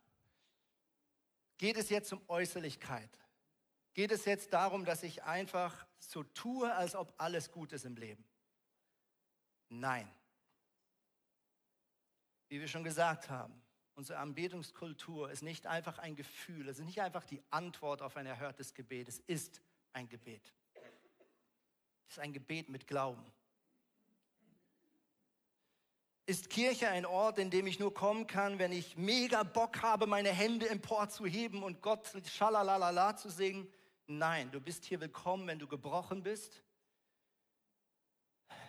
[1.58, 3.10] Geht es jetzt um Äußerlichkeit?
[3.94, 7.96] Geht es jetzt darum, dass ich einfach so tue, als ob alles gut ist im
[7.96, 8.24] Leben?
[9.68, 10.12] Nein.
[12.48, 13.54] Wie wir schon gesagt haben,
[13.94, 18.26] unsere Anbetungskultur ist nicht einfach ein Gefühl, es ist nicht einfach die Antwort auf ein
[18.26, 20.52] erhörtes Gebet, es ist ein Gebet.
[22.08, 23.24] Es ist ein Gebet mit Glauben.
[26.26, 30.06] Ist Kirche ein Ort, in dem ich nur kommen kann, wenn ich mega Bock habe,
[30.06, 33.70] meine Hände emporzuheben und Gott schalalala zu singen?
[34.06, 36.62] Nein, du bist hier willkommen, wenn du gebrochen bist,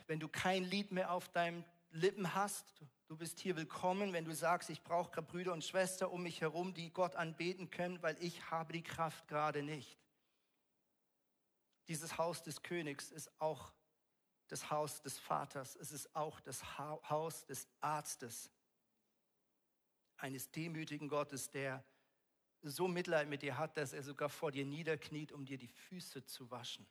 [0.07, 2.65] wenn du kein Lied mehr auf deinen Lippen hast.
[3.07, 6.73] Du bist hier willkommen, wenn du sagst, ich brauche Brüder und Schwestern um mich herum,
[6.73, 9.99] die Gott anbeten können, weil ich habe die Kraft gerade nicht.
[11.89, 13.73] Dieses Haus des Königs ist auch
[14.47, 15.75] das Haus des Vaters.
[15.75, 18.49] Es ist auch das Haus des Arztes,
[20.17, 21.83] eines demütigen Gottes, der
[22.69, 26.25] so Mitleid mit dir hat, dass er sogar vor dir niederkniet, um dir die Füße
[26.25, 26.85] zu waschen.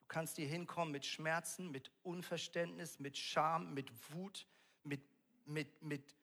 [0.00, 4.46] Du kannst hier hinkommen mit Schmerzen, mit Unverständnis, mit Scham, mit Wut,
[4.84, 5.02] mit,
[5.44, 6.14] mit, mit,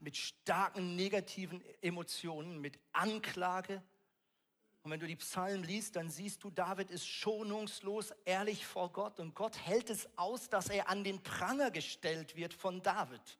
[0.00, 3.82] mit starken negativen Emotionen, mit Anklage.
[4.82, 9.20] Und wenn du die Psalmen liest, dann siehst du, David ist schonungslos ehrlich vor Gott
[9.20, 13.38] und Gott hält es aus, dass er an den Pranger gestellt wird von David.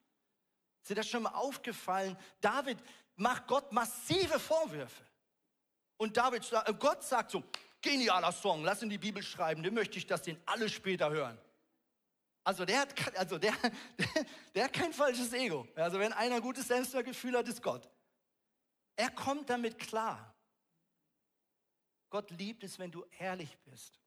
[0.83, 2.17] Ist dir das schon mal aufgefallen?
[2.41, 2.79] David
[3.15, 5.05] macht Gott massive Vorwürfe.
[5.97, 7.45] Und David, äh, Gott sagt so,
[7.81, 11.39] genialer Song, lass in die Bibel schreiben, den möchte ich, dass den alle später hören.
[12.43, 13.55] Also der hat, also der,
[14.55, 15.69] der hat kein falsches Ego.
[15.77, 17.89] Also wenn einer gutes Selbstwertgefühl hat, ist Gott.
[18.97, 20.35] Er kommt damit klar.
[22.11, 24.01] Gott liebt es, wenn du ehrlich bist.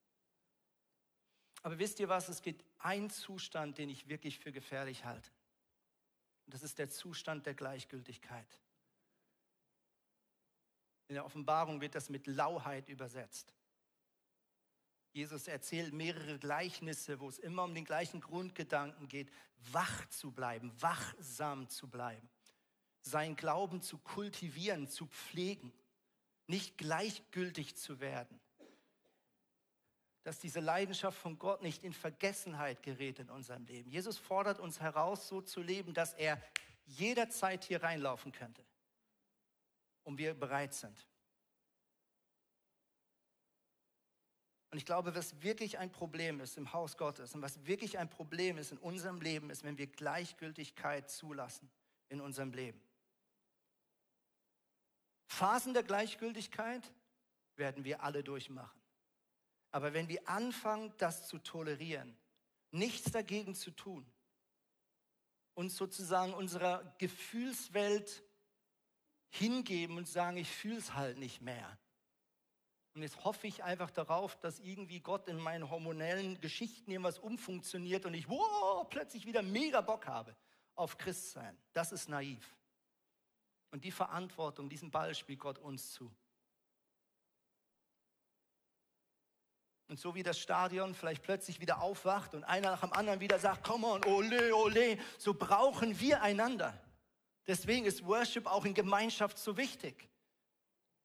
[1.63, 2.27] Aber wisst ihr was?
[2.27, 5.31] Es gibt einen Zustand, den ich wirklich für gefährlich halte.
[6.47, 8.47] Das ist der Zustand der Gleichgültigkeit.
[11.07, 13.53] In der Offenbarung wird das mit Lauheit übersetzt.
[15.13, 19.31] Jesus erzählt mehrere Gleichnisse, wo es immer um den gleichen Grundgedanken geht,
[19.71, 22.29] wach zu bleiben, wachsam zu bleiben,
[23.01, 25.71] seinen Glauben zu kultivieren, zu pflegen
[26.47, 28.39] nicht gleichgültig zu werden.
[30.25, 33.89] Dass diese Leidenschaft von Gott nicht in Vergessenheit gerät in unserem Leben.
[33.89, 36.41] Jesus fordert uns heraus, so zu leben, dass er
[36.85, 38.65] jederzeit hier reinlaufen könnte
[40.03, 41.07] und wir bereit sind.
[44.71, 48.09] Und ich glaube, was wirklich ein Problem ist im Haus Gottes und was wirklich ein
[48.09, 51.71] Problem ist in unserem Leben, ist, wenn wir Gleichgültigkeit zulassen
[52.09, 52.81] in unserem Leben.
[55.27, 56.91] Phasen der Gleichgültigkeit
[57.55, 58.84] werden wir alle durchmachen.
[59.75, 62.15] Aber wenn wir anfangen, das zu tolerieren,
[62.71, 64.09] nichts dagegen zu tun,
[65.53, 68.23] uns sozusagen unserer Gefühlswelt
[69.27, 71.77] hingeben und sagen, ich fühle es halt nicht mehr.
[72.93, 78.05] Und jetzt hoffe ich einfach darauf, dass irgendwie Gott in meinen hormonellen Geschichten irgendwas umfunktioniert
[78.05, 80.37] und ich wow, plötzlich wieder mega Bock habe
[80.75, 81.57] auf Christsein.
[81.73, 82.55] Das ist naiv.
[83.71, 86.15] Und die Verantwortung, diesen Ball spielt Gott uns zu.
[89.87, 93.37] Und so wie das Stadion vielleicht plötzlich wieder aufwacht und einer nach dem anderen wieder
[93.37, 96.79] sagt, come on, ole, ole, so brauchen wir einander.
[97.47, 100.09] Deswegen ist Worship auch in Gemeinschaft so wichtig.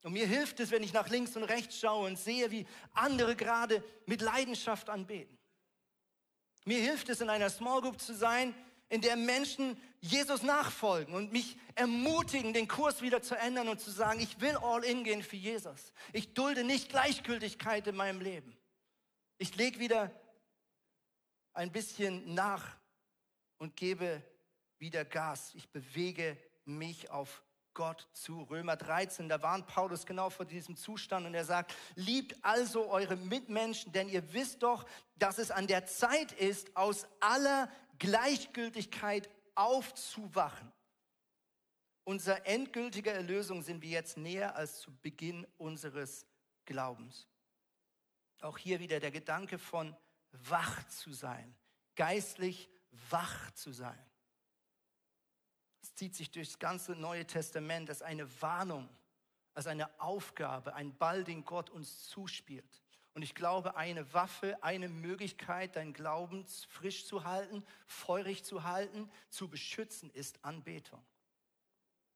[0.02, 3.36] Und mir hilft es, wenn ich nach links und rechts schaue und sehe, wie andere
[3.36, 5.36] gerade mit Leidenschaft anbeten.
[6.64, 8.54] Mir hilft es, in einer Small Group zu sein,
[8.88, 13.90] in der Menschen Jesus nachfolgen und mich ermutigen, den Kurs wieder zu ändern und zu
[13.90, 15.92] sagen, ich will all in gehen für Jesus.
[16.12, 18.56] Ich dulde nicht Gleichgültigkeit in meinem Leben.
[19.42, 20.10] Ich lege wieder
[21.54, 22.76] ein bisschen nach
[23.56, 24.22] und gebe
[24.76, 25.54] wieder Gas.
[25.54, 28.42] Ich bewege mich auf Gott zu.
[28.42, 33.16] Römer 13, da warnt Paulus genau vor diesem Zustand und er sagt, liebt also eure
[33.16, 34.84] Mitmenschen, denn ihr wisst doch,
[35.16, 40.70] dass es an der Zeit ist, aus aller Gleichgültigkeit aufzuwachen.
[42.04, 46.26] Unser endgültiger Erlösung sind wir jetzt näher als zu Beginn unseres
[46.66, 47.29] Glaubens.
[48.40, 49.96] Auch hier wieder der Gedanke von
[50.32, 51.54] wach zu sein,
[51.96, 52.70] geistlich
[53.10, 53.98] wach zu sein.
[55.82, 58.88] Es zieht sich durchs ganze Neue Testament als eine Warnung,
[59.54, 62.82] als eine Aufgabe, ein Ball, den Gott uns zuspielt.
[63.12, 69.10] Und ich glaube, eine Waffe, eine Möglichkeit, dein Glauben frisch zu halten, feurig zu halten,
[69.30, 71.04] zu beschützen, ist Anbetung.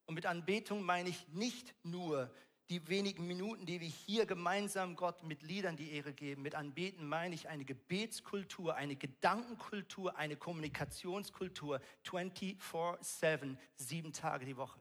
[0.07, 2.33] Und mit Anbetung meine ich nicht nur
[2.71, 6.43] die wenigen Minuten, die wir hier gemeinsam Gott mit Liedern die Ehre geben.
[6.43, 14.81] Mit Anbeten meine ich eine Gebetskultur, eine Gedankenkultur, eine Kommunikationskultur 24-7, sieben Tage die Woche.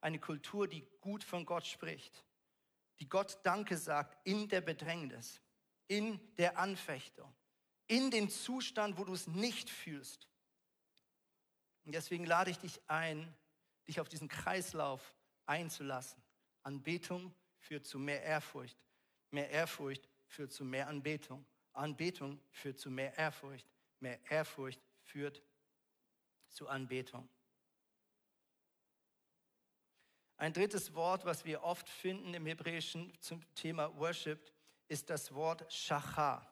[0.00, 2.24] Eine Kultur, die gut von Gott spricht
[3.00, 5.40] die Gott Danke sagt in der Bedrängnis,
[5.88, 7.34] in der Anfechtung,
[7.86, 10.28] in dem Zustand, wo du es nicht fühlst.
[11.84, 13.34] Und deswegen lade ich dich ein,
[13.86, 15.14] dich auf diesen Kreislauf
[15.46, 16.22] einzulassen.
[16.62, 18.78] Anbetung führt zu mehr Ehrfurcht.
[19.30, 21.44] Mehr Ehrfurcht führt zu mehr Anbetung.
[21.72, 23.66] Anbetung führt zu mehr Ehrfurcht.
[24.00, 25.42] Mehr Ehrfurcht führt
[26.48, 27.28] zu Anbetung.
[30.36, 34.52] Ein drittes Wort, was wir oft finden im Hebräischen zum Thema Worship,
[34.88, 36.50] ist das Wort Shachar.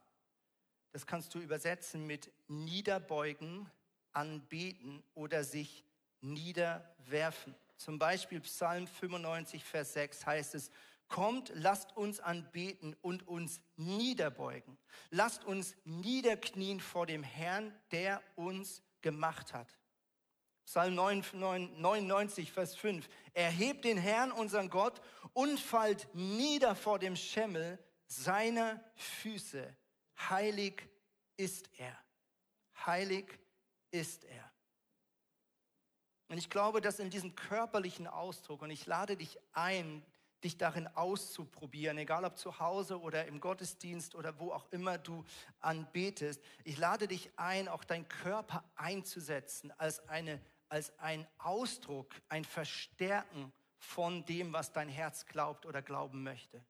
[0.93, 3.71] Das kannst du übersetzen mit niederbeugen,
[4.13, 5.85] anbeten oder sich
[6.21, 7.55] niederwerfen.
[7.77, 10.71] Zum Beispiel Psalm 95, Vers 6 heißt es,
[11.09, 14.77] Kommt, lasst uns anbeten und uns niederbeugen.
[15.11, 19.79] Lasst uns niederknien vor dem Herrn, der uns gemacht hat.
[20.67, 23.09] Psalm 99, Vers 5.
[23.33, 25.01] Erhebt den Herrn, unseren Gott,
[25.33, 29.75] und fallt nieder vor dem Schemmel seiner Füße.
[30.29, 30.87] Heilig
[31.39, 31.97] ist er.
[32.85, 33.39] Heilig
[33.91, 34.48] ist er.
[36.29, 40.05] Und ich glaube, dass in diesem körperlichen Ausdruck, und ich lade dich ein,
[40.45, 45.25] dich darin auszuprobieren, egal ob zu Hause oder im Gottesdienst oder wo auch immer du
[45.61, 46.41] anbetest.
[46.65, 53.53] Ich lade dich ein, auch deinen Körper einzusetzen als, eine, als ein Ausdruck, ein Verstärken
[53.79, 56.63] von dem, was dein Herz glaubt oder glauben möchte.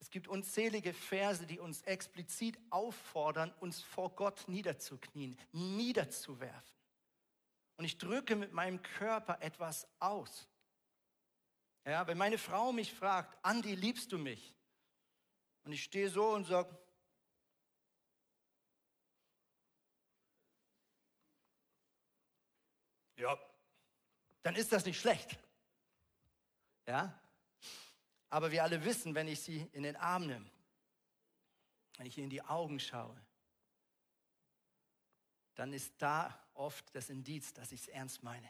[0.00, 6.77] Es gibt unzählige Verse, die uns explizit auffordern, uns vor Gott niederzuknien, niederzuwerfen.
[7.78, 10.48] Und ich drücke mit meinem Körper etwas aus.
[11.84, 14.52] Ja, wenn meine Frau mich fragt, Andi, liebst du mich?
[15.62, 16.76] Und ich stehe so und sage,
[23.16, 23.38] ja,
[24.42, 25.38] dann ist das nicht schlecht.
[26.84, 27.16] Ja?
[28.28, 30.50] Aber wir alle wissen, wenn ich sie in den Arm nehme,
[31.96, 33.16] wenn ich ihr in die Augen schaue,
[35.54, 38.48] dann ist da oft das Indiz, dass ich es ernst meine.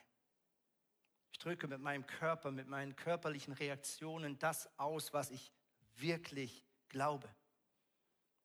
[1.31, 5.53] Ich drücke mit meinem Körper, mit meinen körperlichen Reaktionen das aus, was ich
[5.97, 7.29] wirklich glaube.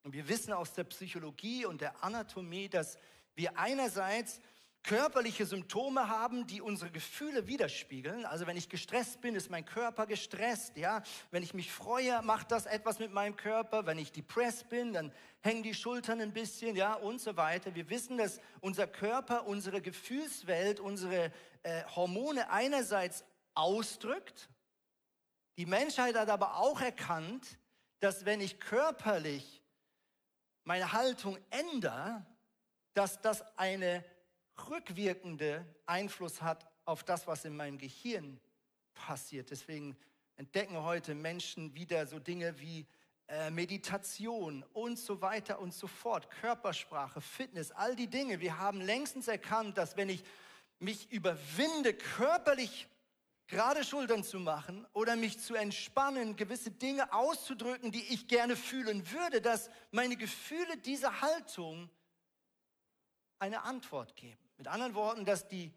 [0.02, 2.98] Und wir wissen aus der Psychologie und der Anatomie, dass
[3.34, 4.40] wir einerseits
[4.84, 8.26] körperliche Symptome haben, die unsere Gefühle widerspiegeln.
[8.26, 11.02] Also wenn ich gestresst bin, ist mein Körper gestresst, ja.
[11.30, 13.86] Wenn ich mich freue, macht das etwas mit meinem Körper.
[13.86, 15.10] Wenn ich depressed bin, dann
[15.40, 17.74] hängen die Schultern ein bisschen, ja, und so weiter.
[17.74, 21.32] Wir wissen, dass unser Körper, unsere Gefühlswelt, unsere
[21.62, 23.24] äh, Hormone einerseits
[23.54, 24.50] ausdrückt.
[25.56, 27.58] Die Menschheit hat aber auch erkannt,
[28.00, 29.62] dass wenn ich körperlich
[30.64, 32.24] meine Haltung ändere,
[32.92, 34.04] dass das eine
[34.68, 38.40] rückwirkende Einfluss hat auf das, was in meinem Gehirn
[38.94, 39.50] passiert.
[39.50, 39.96] Deswegen
[40.36, 42.86] entdecken heute Menschen wieder so Dinge wie
[43.28, 48.40] äh, Meditation und so weiter und so fort, Körpersprache, Fitness, all die Dinge.
[48.40, 50.22] Wir haben längstens erkannt, dass wenn ich
[50.78, 52.88] mich überwinde, körperlich
[53.46, 59.10] gerade Schultern zu machen oder mich zu entspannen, gewisse Dinge auszudrücken, die ich gerne fühlen
[59.10, 61.88] würde, dass meine Gefühle dieser Haltung
[63.38, 64.43] eine Antwort geben.
[64.56, 65.72] Mit anderen Worten, dass die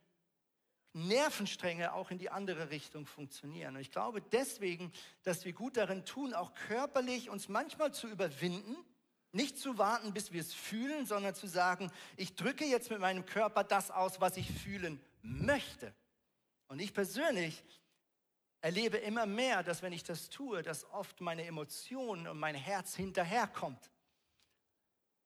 [0.94, 3.76] Nervenstränge auch in die andere Richtung funktionieren.
[3.76, 4.92] Und ich glaube deswegen,
[5.24, 8.76] dass wir gut darin tun, auch körperlich uns manchmal zu überwinden,
[9.32, 13.26] nicht zu warten, bis wir es fühlen, sondern zu sagen, ich drücke jetzt mit meinem
[13.26, 15.94] Körper das aus, was ich fühlen möchte.
[16.68, 17.64] Und ich persönlich
[18.62, 22.96] erlebe immer mehr, dass wenn ich das tue, dass oft meine Emotionen und mein Herz
[22.96, 23.92] hinterherkommt.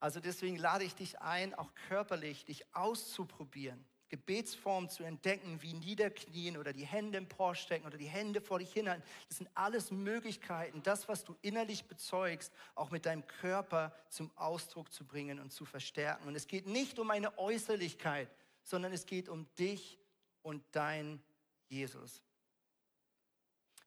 [0.01, 6.57] Also deswegen lade ich dich ein, auch körperlich dich auszuprobieren, Gebetsformen zu entdecken, wie Niederknien
[6.57, 9.03] oder die Hände im Por stecken oder die Hände vor dich hinhalten.
[9.29, 14.91] Das sind alles Möglichkeiten, das, was du innerlich bezeugst, auch mit deinem Körper zum Ausdruck
[14.91, 16.27] zu bringen und zu verstärken.
[16.27, 18.27] Und es geht nicht um eine Äußerlichkeit,
[18.63, 19.99] sondern es geht um dich
[20.41, 21.21] und dein
[21.67, 22.23] Jesus.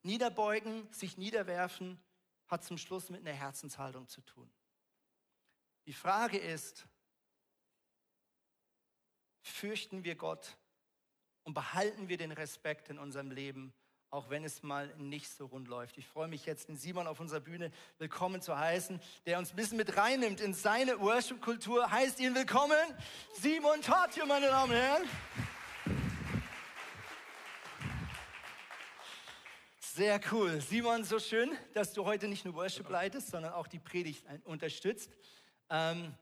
[0.05, 2.01] Niederbeugen, sich niederwerfen,
[2.47, 4.49] hat zum Schluss mit einer Herzenshaltung zu tun.
[5.87, 6.87] Die Frage ist,
[9.43, 10.57] fürchten wir Gott
[11.43, 13.75] und behalten wir den Respekt in unserem Leben,
[14.09, 15.99] auch wenn es mal nicht so rund läuft.
[15.99, 19.57] Ich freue mich jetzt, den Simon auf unserer Bühne willkommen zu heißen, der uns ein
[19.57, 21.91] bisschen mit reinnimmt in seine Worship-Kultur.
[21.91, 22.79] Heißt ihn willkommen,
[23.35, 25.03] Simon Tatje, meine Damen und Herren.
[29.79, 30.63] Sehr cool.
[30.63, 35.13] Simon, so schön, dass du heute nicht nur Worship leitest, sondern auch die Predigt unterstützt.
[35.71, 36.15] Ähm,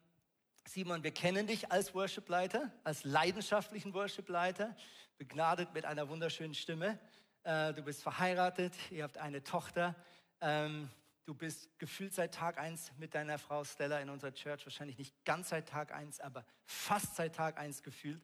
[0.67, 4.77] Simon, wir kennen dich als Worshipleiter, als leidenschaftlichen Worshipleiter,
[5.19, 6.99] begnadet mit einer wunderschönen Stimme.
[7.43, 9.97] Äh, du bist verheiratet, ihr habt eine Tochter.
[10.41, 10.89] Ähm,
[11.25, 15.25] du bist gefühlt seit Tag eins mit deiner Frau Stella in unserer Church, wahrscheinlich nicht
[15.25, 18.23] ganz seit Tag eins, aber fast seit Tag eins gefühlt.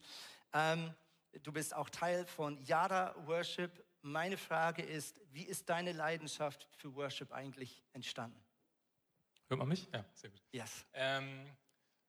[0.53, 0.95] Ähm,
[1.43, 3.85] du bist auch Teil von Yada Worship.
[4.01, 8.41] Meine Frage ist, wie ist deine Leidenschaft für Worship eigentlich entstanden?
[9.49, 9.89] Hört man mich?
[9.95, 10.43] Ja, sehr gut.
[10.53, 10.85] Yes.
[10.93, 11.57] Ähm,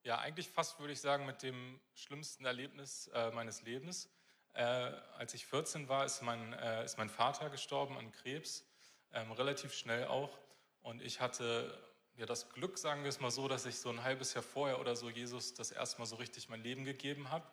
[0.03, 4.09] ja, eigentlich fast würde ich sagen mit dem schlimmsten Erlebnis äh, meines Lebens.
[4.53, 8.65] Äh, als ich 14 war, ist mein, äh, ist mein Vater gestorben an Krebs,
[9.13, 10.37] ähm, relativ schnell auch.
[10.81, 11.81] Und ich hatte
[12.15, 14.79] ja das Glück, sagen wir es mal so, dass ich so ein halbes Jahr vorher
[14.81, 17.45] oder so Jesus das erste Mal so richtig mein Leben gegeben habe.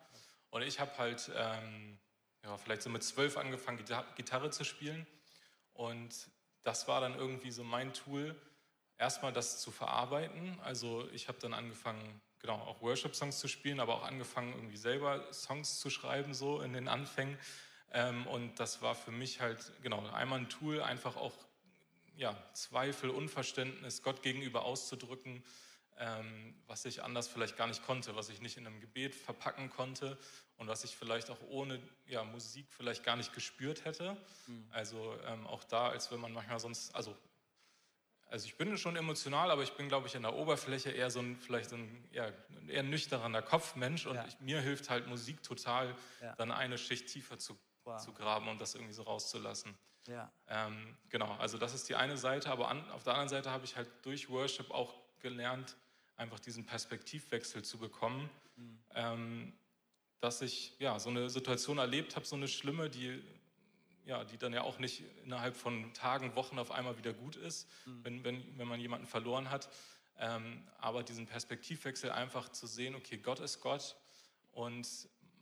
[0.49, 1.97] Und ich habe halt ähm,
[2.43, 3.83] ja, vielleicht so mit zwölf angefangen,
[4.15, 5.07] Gitarre zu spielen.
[5.71, 6.29] Und
[6.63, 8.35] das war dann irgendwie so mein Tool,
[8.97, 10.59] erstmal das zu verarbeiten.
[10.63, 15.31] Also ich habe dann angefangen, genau, auch Worship-Songs zu spielen, aber auch angefangen, irgendwie selber
[15.33, 17.37] Songs zu schreiben, so in den Anfängen.
[17.91, 21.33] Ähm, und das war für mich halt, genau, einmal ein Tool, einfach auch
[22.15, 25.43] ja, Zweifel, Unverständnis Gott gegenüber auszudrücken.
[25.99, 29.69] ähm, was ich anders vielleicht gar nicht konnte, was ich nicht in einem Gebet verpacken
[29.69, 30.17] konnte
[30.57, 34.15] und was ich vielleicht auch ohne ja, Musik vielleicht gar nicht gespürt hätte.
[34.47, 34.67] Mhm.
[34.71, 37.15] Also ähm, auch da, als wenn man manchmal sonst, also
[38.29, 41.19] also ich bin schon emotional, aber ich bin, glaube ich, in der Oberfläche eher so
[41.19, 42.33] ein, vielleicht so ein eher,
[42.67, 44.25] eher nüchterner Kopfmensch und ja.
[44.25, 46.35] ich, mir hilft halt Musik total, ja.
[46.35, 48.01] dann eine Schicht tiefer zu, wow.
[48.01, 49.77] zu graben und das irgendwie so rauszulassen.
[50.07, 50.31] Ja.
[50.47, 53.65] Ähm, genau, also das ist die eine Seite, aber an, auf der anderen Seite habe
[53.65, 55.75] ich halt durch Worship auch gelernt,
[56.15, 58.79] einfach diesen Perspektivwechsel zu bekommen, mhm.
[58.93, 59.53] ähm,
[60.19, 63.21] dass ich ja so eine Situation erlebt habe, so eine schlimme, die
[64.07, 67.67] ja, die dann ja auch nicht innerhalb von Tagen, Wochen auf einmal wieder gut ist,
[67.85, 68.03] mhm.
[68.03, 69.69] wenn, wenn, wenn man jemanden verloren hat.
[70.17, 73.95] Ähm, aber diesen Perspektivwechsel einfach zu sehen, okay, Gott ist Gott
[74.51, 74.87] und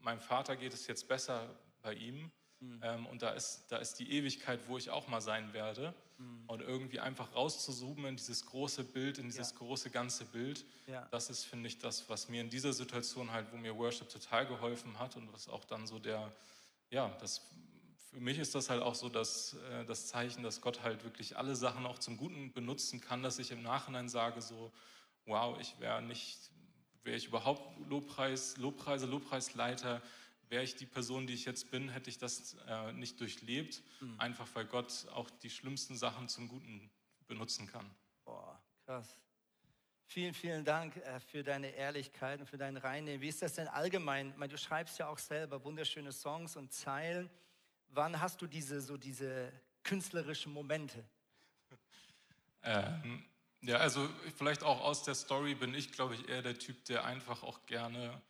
[0.02, 1.48] meinem Vater geht es jetzt besser
[1.82, 2.32] bei ihm.
[2.60, 2.80] Mhm.
[2.82, 5.94] Ähm, und da ist, da ist die Ewigkeit, wo ich auch mal sein werde.
[6.18, 6.44] Mhm.
[6.48, 9.58] Und irgendwie einfach rauszuzoomen in dieses große Bild, in dieses ja.
[9.58, 10.66] große ganze Bild.
[10.88, 11.08] Ja.
[11.12, 14.48] Das ist, finde ich, das, was mir in dieser Situation halt, wo mir Worship total
[14.48, 16.32] geholfen hat und was auch dann so der,
[16.90, 17.42] ja, das
[18.16, 21.36] für mich ist das halt auch so dass, äh, das Zeichen, dass Gott halt wirklich
[21.36, 24.72] alle Sachen auch zum Guten benutzen kann, dass ich im Nachhinein sage so,
[25.26, 26.50] wow, ich wäre nicht,
[27.04, 30.02] wäre ich überhaupt Lobpreis, Lobpreise, Lobpreisleiter,
[30.48, 34.18] wäre ich die Person, die ich jetzt bin, hätte ich das äh, nicht durchlebt, mhm.
[34.18, 36.90] einfach weil Gott auch die schlimmsten Sachen zum Guten
[37.28, 37.94] benutzen kann.
[38.24, 39.18] Boah, krass.
[40.06, 43.20] Vielen, vielen Dank äh, für deine Ehrlichkeit und für dein Reinnehmen.
[43.20, 44.30] Wie ist das denn allgemein?
[44.30, 47.30] Ich meine, du schreibst ja auch selber wunderschöne Songs und Zeilen.
[47.96, 49.52] Wann hast du diese, so diese
[49.84, 51.04] künstlerischen Momente?
[52.62, 53.26] Ähm,
[53.62, 57.06] ja, also vielleicht auch aus der Story bin ich, glaube ich, eher der Typ, der
[57.06, 58.22] einfach auch gerne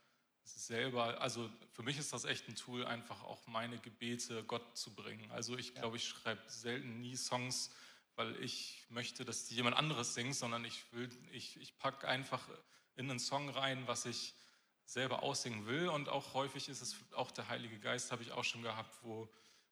[0.43, 4.93] selber, also für mich ist das echt ein Tool, einfach auch meine Gebete Gott zu
[4.93, 5.31] bringen.
[5.31, 7.71] Also ich glaube, ich schreibe selten nie Songs,
[8.15, 12.47] weil ich möchte, dass jemand anderes singt, sondern ich will, ich, ich packe einfach
[12.95, 14.35] in einen Song rein, was ich
[14.85, 15.89] selber aussingen will.
[15.89, 19.27] Und auch häufig ist es auch der Heilige Geist, habe ich auch schon gehabt, wo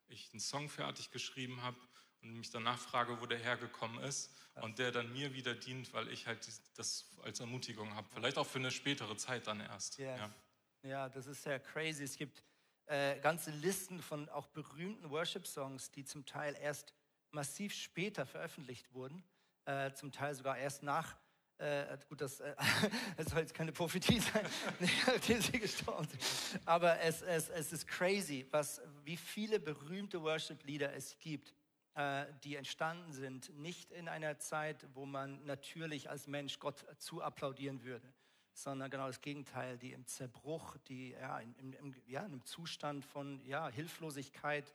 [0.08, 1.78] ich einen Song fertig geschrieben habe
[2.22, 6.08] und mich danach frage, wo der hergekommen ist und der dann mir wieder dient, weil
[6.10, 8.08] ich halt das als Ermutigung habe.
[8.14, 9.98] Vielleicht auch für eine spätere Zeit dann erst.
[9.98, 10.20] Yes.
[10.20, 10.36] Ja.
[10.84, 12.04] ja, das ist sehr crazy.
[12.04, 12.44] Es gibt
[12.86, 16.94] äh, ganze Listen von auch berühmten Worship-Songs, die zum Teil erst
[17.32, 19.24] massiv später veröffentlicht wurden,
[19.66, 21.16] äh, zum Teil sogar erst nach
[21.58, 22.56] äh, gut, das, äh,
[23.18, 24.46] das, soll jetzt keine Prophetie sein,
[25.28, 26.62] die sie gestorben sind.
[26.66, 31.54] Aber es, es, es ist crazy, was, wie viele berühmte Worship-Lieder es gibt,
[31.96, 37.22] äh, die entstanden sind, nicht in einer Zeit, wo man natürlich als Mensch Gott zu
[37.22, 38.12] applaudieren würde,
[38.54, 43.06] sondern genau das Gegenteil, die im Zerbruch, die ja, im, im, ja, in einem Zustand
[43.06, 44.74] von ja, Hilflosigkeit,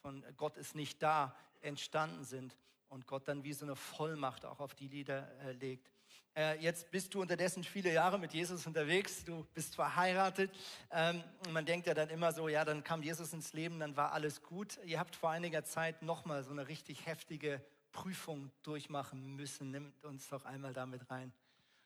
[0.00, 2.56] von Gott ist nicht da, entstanden sind
[2.88, 5.90] und Gott dann wie so eine Vollmacht auch auf die Lieder äh, legt.
[6.36, 10.50] Äh, jetzt bist du unterdessen viele Jahre mit Jesus unterwegs, du bist verheiratet.
[10.92, 14.12] Ähm, man denkt ja dann immer so, ja, dann kam Jesus ins Leben, dann war
[14.12, 14.78] alles gut.
[14.84, 17.60] Ihr habt vor einiger Zeit nochmal so eine richtig heftige
[17.92, 19.72] Prüfung durchmachen müssen.
[19.72, 21.32] Nimmt uns doch einmal damit rein.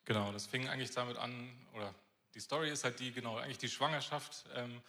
[0.05, 1.95] Genau, das fing eigentlich damit an, oder
[2.35, 4.83] die Story ist halt die, genau, eigentlich die Schwangerschaft ähm,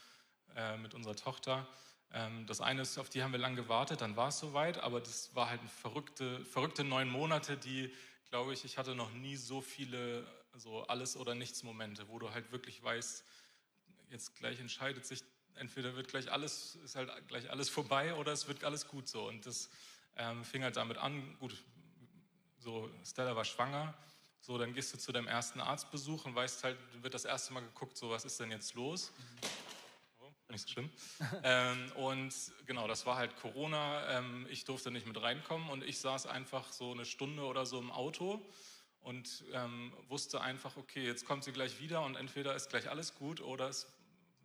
[0.56, 1.66] äh, mit unserer Tochter.
[2.12, 5.00] Ähm, das eine ist, auf die haben wir lange gewartet, dann war es soweit, aber
[5.00, 7.94] das war halt verrückte, verrückte neun Monate, die
[8.36, 10.28] glaube ich, ich hatte noch nie so viele
[10.58, 13.24] so alles oder nichts Momente, wo du halt wirklich weißt,
[14.10, 15.24] jetzt gleich entscheidet sich,
[15.54, 19.26] entweder wird gleich alles, ist halt gleich alles vorbei oder es wird alles gut so.
[19.26, 19.70] Und das
[20.18, 21.64] ähm, fing halt damit an, gut,
[22.58, 23.94] so Stella war schwanger,
[24.42, 27.62] so dann gehst du zu deinem ersten Arztbesuch und weißt halt, wird das erste Mal
[27.62, 29.14] geguckt, so was ist denn jetzt los?
[29.18, 29.65] Mhm
[30.50, 30.90] nicht so schlimm.
[31.44, 32.34] ähm, und
[32.66, 34.18] genau, das war halt Corona.
[34.18, 37.80] Ähm, ich durfte nicht mit reinkommen und ich saß einfach so eine Stunde oder so
[37.80, 38.46] im Auto
[39.02, 43.14] und ähm, wusste einfach, okay, jetzt kommt sie gleich wieder und entweder ist gleich alles
[43.14, 43.88] gut oder es,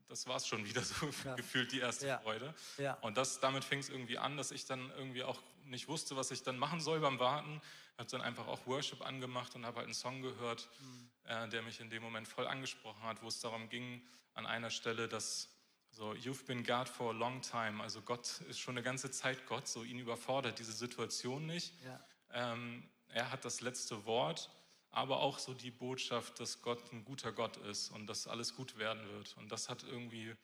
[0.06, 1.34] das war es schon wieder so ja.
[1.34, 2.18] gefühlt die erste ja.
[2.18, 2.54] Freude.
[2.76, 2.94] Ja.
[3.00, 6.30] Und das, damit fing es irgendwie an, dass ich dann irgendwie auch nicht wusste, was
[6.30, 7.60] ich dann machen soll beim Warten.
[7.96, 11.10] Habe dann einfach auch Worship angemacht und habe halt einen Song gehört, mhm.
[11.24, 14.02] äh, der mich in dem Moment voll angesprochen hat, wo es darum ging,
[14.34, 15.48] an einer Stelle, dass
[15.90, 17.82] so, you've been God for a long time.
[17.82, 21.74] Also Gott ist schon eine ganze Zeit Gott, so ihn überfordert diese Situation nicht.
[21.84, 22.00] Ja.
[22.32, 24.50] Ähm, er hat das letzte Wort,
[24.90, 28.78] aber auch so die Botschaft, dass Gott ein guter Gott ist und dass alles gut
[28.78, 29.36] werden wird.
[29.36, 30.34] Und das hat irgendwie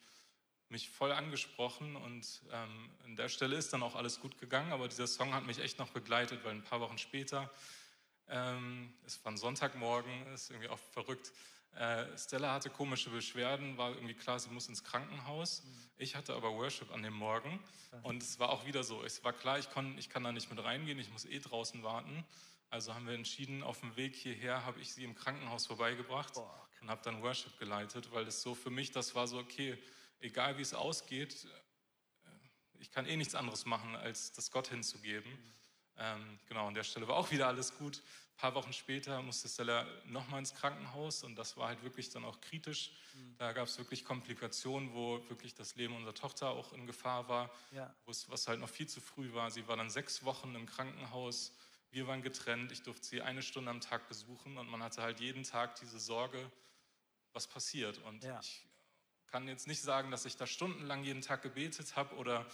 [0.69, 4.89] mich voll angesprochen und ähm, an der Stelle ist dann auch alles gut gegangen, aber
[4.89, 7.53] dieser Song hat mich echt noch begleitet, weil ein paar Wochen später,
[8.29, 11.33] ähm, es war ein Sonntagmorgen, ist irgendwie auch verrückt,
[11.77, 15.63] äh, Stella hatte komische Beschwerden, war irgendwie klar, sie muss ins Krankenhaus.
[15.63, 15.91] Mhm.
[15.99, 17.61] Ich hatte aber Worship an dem Morgen
[18.03, 19.03] und es war auch wieder so.
[19.03, 21.83] Es war klar, ich, kon, ich kann da nicht mit reingehen, ich muss eh draußen
[21.83, 22.25] warten.
[22.71, 26.33] Also haben wir entschieden, auf dem Weg hierher habe ich sie im Krankenhaus vorbeigebracht
[26.81, 29.79] und habe dann Worship geleitet, weil das so für mich, das war so, okay,
[30.21, 31.45] egal wie es ausgeht,
[32.25, 32.31] äh,
[32.79, 35.31] ich kann eh nichts anderes machen, als das Gott hinzugeben.
[35.99, 38.03] Ähm, genau, an der Stelle war auch wieder alles gut.
[38.37, 42.23] Ein paar Wochen später musste Stella nochmal ins Krankenhaus und das war halt wirklich dann
[42.23, 42.93] auch kritisch.
[43.39, 47.51] Da gab es wirklich Komplikationen, wo wirklich das Leben unserer Tochter auch in Gefahr war,
[47.71, 47.95] Ja.
[48.05, 49.51] was halt noch viel zu früh war.
[49.51, 51.55] Sie war dann sechs Wochen im Krankenhaus.
[51.91, 52.73] Wir waren getrennt.
[52.73, 55.99] Ich durfte sie eine Stunde am Tag besuchen und man hatte halt jeden Tag diese
[55.99, 56.51] Sorge,
[57.33, 57.97] was passiert.
[58.03, 58.39] Und Ja.
[58.41, 58.67] ich
[59.29, 62.45] kann jetzt nicht sagen, dass ich da stundenlang jeden Tag gebetet habe oder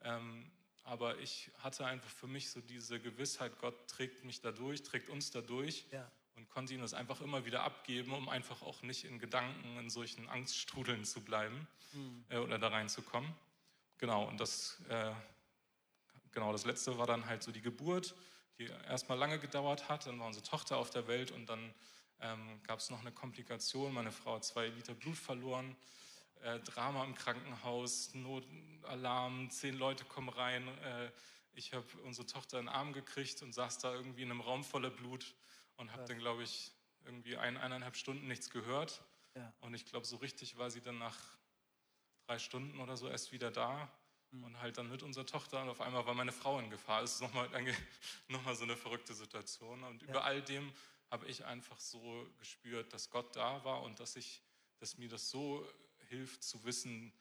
[0.00, 0.50] ähm,
[0.86, 5.08] aber ich hatte einfach für mich so diese Gewissheit, Gott trägt mich da durch, trägt
[5.08, 6.10] uns da durch Ja.
[6.36, 9.90] und konnte ihm das einfach immer wieder abgeben, um einfach auch nicht in Gedanken in
[9.90, 11.66] solchen Angststrudeln zu bleiben
[12.30, 13.32] äh, oder da reinzukommen.
[13.98, 15.12] Genau, und das, äh,
[16.32, 18.14] genau, das letzte war dann halt so die Geburt,
[18.58, 20.06] die erstmal lange gedauert hat.
[20.06, 21.74] Dann war unsere Tochter auf der Welt und dann
[22.20, 23.92] ähm, gab es noch eine Komplikation.
[23.92, 25.76] Meine Frau hat zwei Liter Blut verloren.
[26.42, 30.66] Äh, Drama im Krankenhaus, Notalarm, zehn Leute kommen rein.
[30.78, 31.10] Äh,
[31.54, 34.62] ich habe unsere Tochter in den Arm gekriegt und saß da irgendwie in einem Raum
[34.62, 35.34] voller Blut
[35.76, 36.72] und habe dann, glaube ich,
[37.04, 39.02] irgendwie ein, eineinhalb Stunden nichts gehört.
[39.34, 39.52] Ja.
[39.60, 41.18] Und ich glaube, so richtig war sie dann nach
[42.26, 43.90] drei Stunden oder so erst wieder da
[44.32, 47.02] und halt dann mit unserer Tochter und auf einmal war meine Frau in Gefahr.
[47.02, 47.48] Es ist nochmal
[48.28, 49.82] noch mal so eine verrückte Situation.
[49.84, 50.72] Und über all dem
[51.10, 54.42] habe ich einfach so gespürt, dass Gott da war und dass ich,
[54.78, 55.66] dass mir das so
[56.08, 57.12] hilft zu wissen,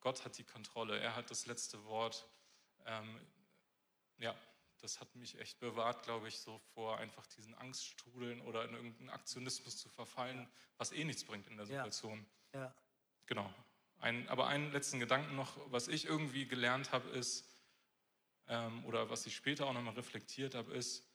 [0.00, 2.26] Gott hat die Kontrolle, er hat das letzte Wort.
[2.86, 3.20] Ähm,
[4.18, 4.36] ja,
[4.80, 9.10] das hat mich echt bewahrt, glaube ich, so vor einfach diesen Angststrudeln oder in irgendeinen
[9.10, 11.84] Aktionismus zu verfallen, was eh nichts bringt in der Ja.
[11.84, 12.26] Situation.
[12.52, 12.74] Ja.
[13.26, 13.52] Genau.
[14.00, 17.46] Ein, aber einen letzten Gedanken noch, was ich irgendwie gelernt habe, ist,
[18.48, 21.06] ähm, oder was ich später auch nochmal reflektiert habe, ist,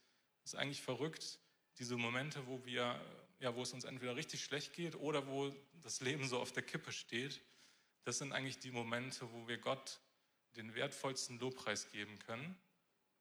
[0.45, 1.39] ist eigentlich verrückt,
[1.78, 2.99] diese Momente, wo wir,
[3.39, 6.63] ja, wo es uns entweder richtig schlecht geht oder wo das Leben so auf der
[6.63, 7.41] Kippe steht,
[8.03, 9.99] das sind eigentlich die Momente, wo wir Gott
[10.55, 12.57] den wertvollsten Lobpreis geben können.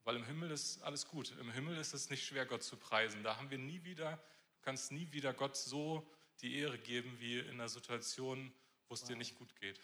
[0.05, 1.35] Weil im Himmel ist alles gut.
[1.41, 3.23] Im Himmel ist es nicht schwer, Gott zu preisen.
[3.25, 6.09] Da haben wir nie wieder, du kannst nie wieder Gott so
[6.41, 8.53] die Ehre geben wie in einer Situation,
[8.89, 9.81] wo es dir nicht gut geht.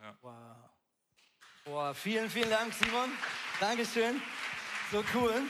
[0.00, 0.16] Ja.
[0.22, 0.70] Wow.
[1.64, 3.10] Boah, vielen, vielen Dank, Simon.
[3.60, 4.22] Dankeschön.
[4.90, 5.42] So cool.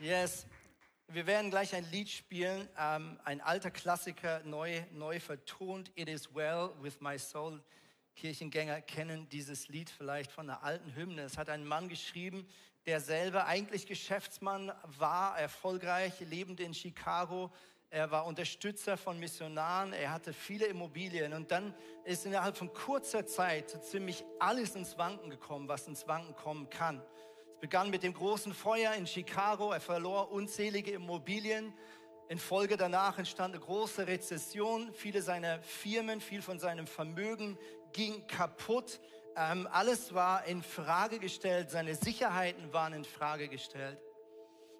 [0.00, 0.46] Yes.
[1.08, 5.92] Wir werden gleich ein Lied spielen, ähm, ein alter Klassiker, neu, neu vertont.
[5.94, 7.62] It is well with my soul.
[8.16, 11.20] Kirchengänger kennen dieses Lied vielleicht von einer alten Hymne.
[11.20, 12.48] Es hat ein Mann geschrieben,
[12.86, 17.52] der selber eigentlich Geschäftsmann war, erfolgreich, lebend in Chicago.
[17.90, 21.74] Er war Unterstützer von Missionaren, er hatte viele Immobilien und dann
[22.04, 26.70] ist innerhalb von kurzer Zeit so ziemlich alles ins Wanken gekommen, was ins Wanken kommen
[26.70, 27.02] kann.
[27.60, 31.74] Begann mit dem großen Feuer in Chicago, er verlor unzählige Immobilien.
[32.30, 37.58] In Folge danach entstand eine große Rezession, viele seiner Firmen, viel von seinem Vermögen
[37.92, 39.00] ging kaputt.
[39.36, 43.98] Ähm, alles war in Frage gestellt, seine Sicherheiten waren in Frage gestellt.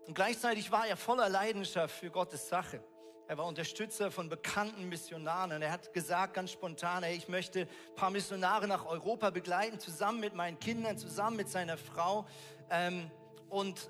[0.07, 2.83] Und gleichzeitig war er voller Leidenschaft für Gottes Sache.
[3.31, 5.53] Er war Unterstützer von bekannten Missionaren.
[5.53, 9.79] Und er hat gesagt ganz spontan, hey, ich möchte ein paar Missionare nach Europa begleiten,
[9.79, 12.27] zusammen mit meinen Kindern, zusammen mit seiner Frau.
[12.71, 13.09] Ähm,
[13.49, 13.89] und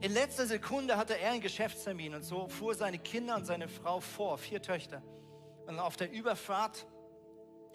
[0.00, 3.98] in letzter Sekunde hatte er einen Geschäftstermin und so fuhr seine Kinder und seine Frau
[3.98, 5.02] vor, vier Töchter.
[5.66, 6.86] Und auf der Überfahrt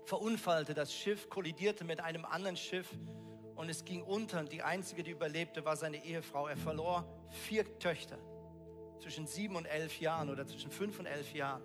[0.06, 2.88] verunfallte das Schiff, kollidierte mit einem anderen Schiff
[3.56, 4.40] und es ging unter.
[4.40, 6.48] Und die einzige, die überlebte, war seine Ehefrau.
[6.48, 8.18] Er verlor vier Töchter
[9.04, 11.62] zwischen sieben und elf Jahren oder zwischen fünf und elf Jahren.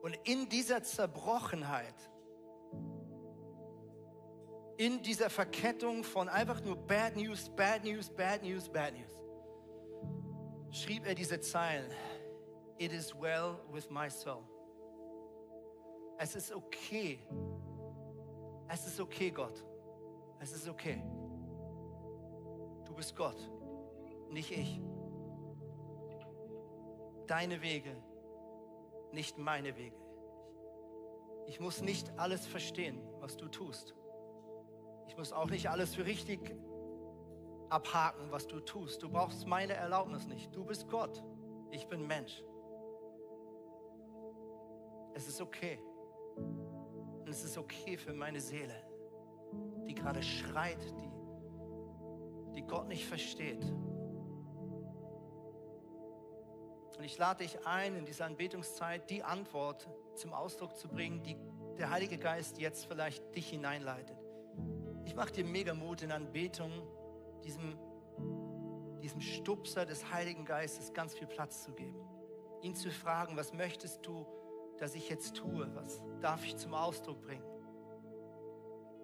[0.00, 1.94] Und in dieser Zerbrochenheit,
[4.78, 9.12] in dieser Verkettung von einfach nur Bad News, Bad News, Bad News, Bad News,
[10.70, 11.92] schrieb er diese Zeilen.
[12.78, 14.42] It is well with my soul.
[16.18, 17.20] Es ist okay.
[18.68, 19.62] Es ist okay, Gott.
[20.40, 21.02] Es ist okay.
[22.86, 23.36] Du bist Gott,
[24.32, 24.80] nicht ich.
[27.26, 27.96] Deine Wege,
[29.12, 29.96] nicht meine Wege.
[31.46, 33.94] Ich muss nicht alles verstehen, was du tust.
[35.08, 36.54] Ich muss auch nicht alles für richtig
[37.68, 39.02] abhaken, was du tust.
[39.02, 40.54] Du brauchst meine Erlaubnis nicht.
[40.54, 41.22] Du bist Gott.
[41.70, 42.42] Ich bin Mensch.
[45.14, 45.78] Es ist okay.
[46.36, 48.74] Und es ist okay für meine Seele,
[49.86, 53.64] die gerade schreit, die, die Gott nicht versteht.
[57.02, 61.36] Und ich lade dich ein, in dieser Anbetungszeit die Antwort zum Ausdruck zu bringen, die
[61.76, 64.16] der Heilige Geist jetzt vielleicht dich hineinleitet.
[65.04, 66.70] Ich mache dir mega Mut in Anbetung,
[67.42, 67.76] diesem,
[69.02, 71.98] diesem Stupser des Heiligen Geistes ganz viel Platz zu geben.
[72.60, 74.24] Ihn zu fragen, was möchtest du,
[74.78, 75.74] dass ich jetzt tue?
[75.74, 77.42] Was darf ich zum Ausdruck bringen?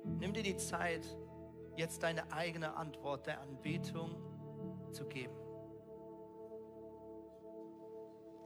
[0.04, 1.04] Nimm dir die Zeit,
[1.76, 4.22] jetzt deine eigene Antwort der Anbetung
[4.92, 5.47] zu geben.